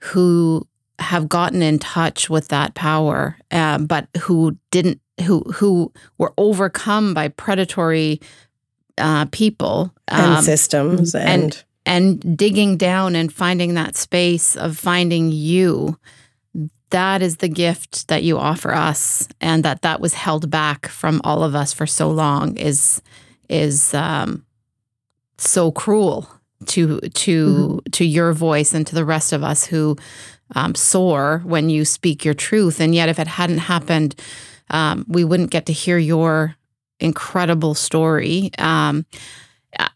[0.00, 0.66] who
[0.98, 7.14] have gotten in touch with that power, uh, but who didn't, who who were overcome
[7.14, 8.20] by predatory
[8.98, 14.76] uh, people um, and systems and, and and digging down and finding that space of
[14.76, 15.98] finding you
[16.90, 21.20] that is the gift that you offer us and that that was held back from
[21.24, 23.02] all of us for so long is
[23.48, 24.44] is um,
[25.36, 26.28] so cruel
[26.66, 27.90] to to mm-hmm.
[27.90, 29.96] to your voice and to the rest of us who
[30.54, 34.14] um, soar when you speak your truth and yet if it hadn't happened
[34.70, 36.56] um, we wouldn't get to hear your
[37.00, 39.06] incredible story um,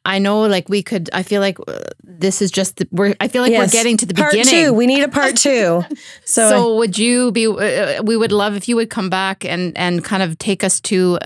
[0.04, 1.10] I know, like we could.
[1.12, 2.76] I feel like uh, this is just.
[2.76, 3.14] The, we're.
[3.20, 3.60] I feel like yes.
[3.60, 4.66] we're getting to the part beginning.
[4.66, 4.72] Two.
[4.72, 5.84] We need a part two.
[6.24, 7.46] So, so would you be?
[7.46, 10.64] Uh, uh, we would love if you would come back and and kind of take
[10.64, 11.18] us to,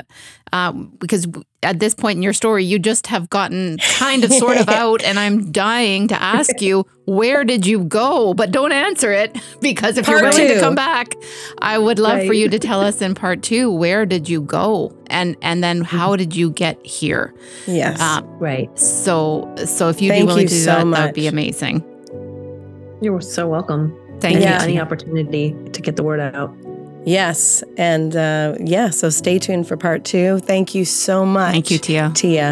[0.57, 1.27] um, because
[1.63, 5.03] at this point in your story, you just have gotten kind of sort of out,
[5.03, 8.33] and I'm dying to ask you, where did you go?
[8.33, 10.55] But don't answer it because if part you're willing two.
[10.55, 11.15] to come back,
[11.59, 12.27] I would love right.
[12.27, 14.97] for you to tell us in part two, where did you go?
[15.09, 17.35] And and then how did you get here?
[17.67, 18.01] Yes.
[18.01, 18.77] Um, right.
[18.79, 21.85] So so if you'd Thank be willing to do so that, that would be amazing.
[23.03, 23.95] You're so welcome.
[24.21, 24.47] Thank you.
[24.47, 26.51] Any opportunity to get the word out.
[27.07, 27.63] Yes.
[27.79, 30.41] And uh, yeah, so stay tuned for part two.
[30.41, 31.53] Thank you so much.
[31.53, 32.11] Thank you, Tia.
[32.15, 32.45] Tia.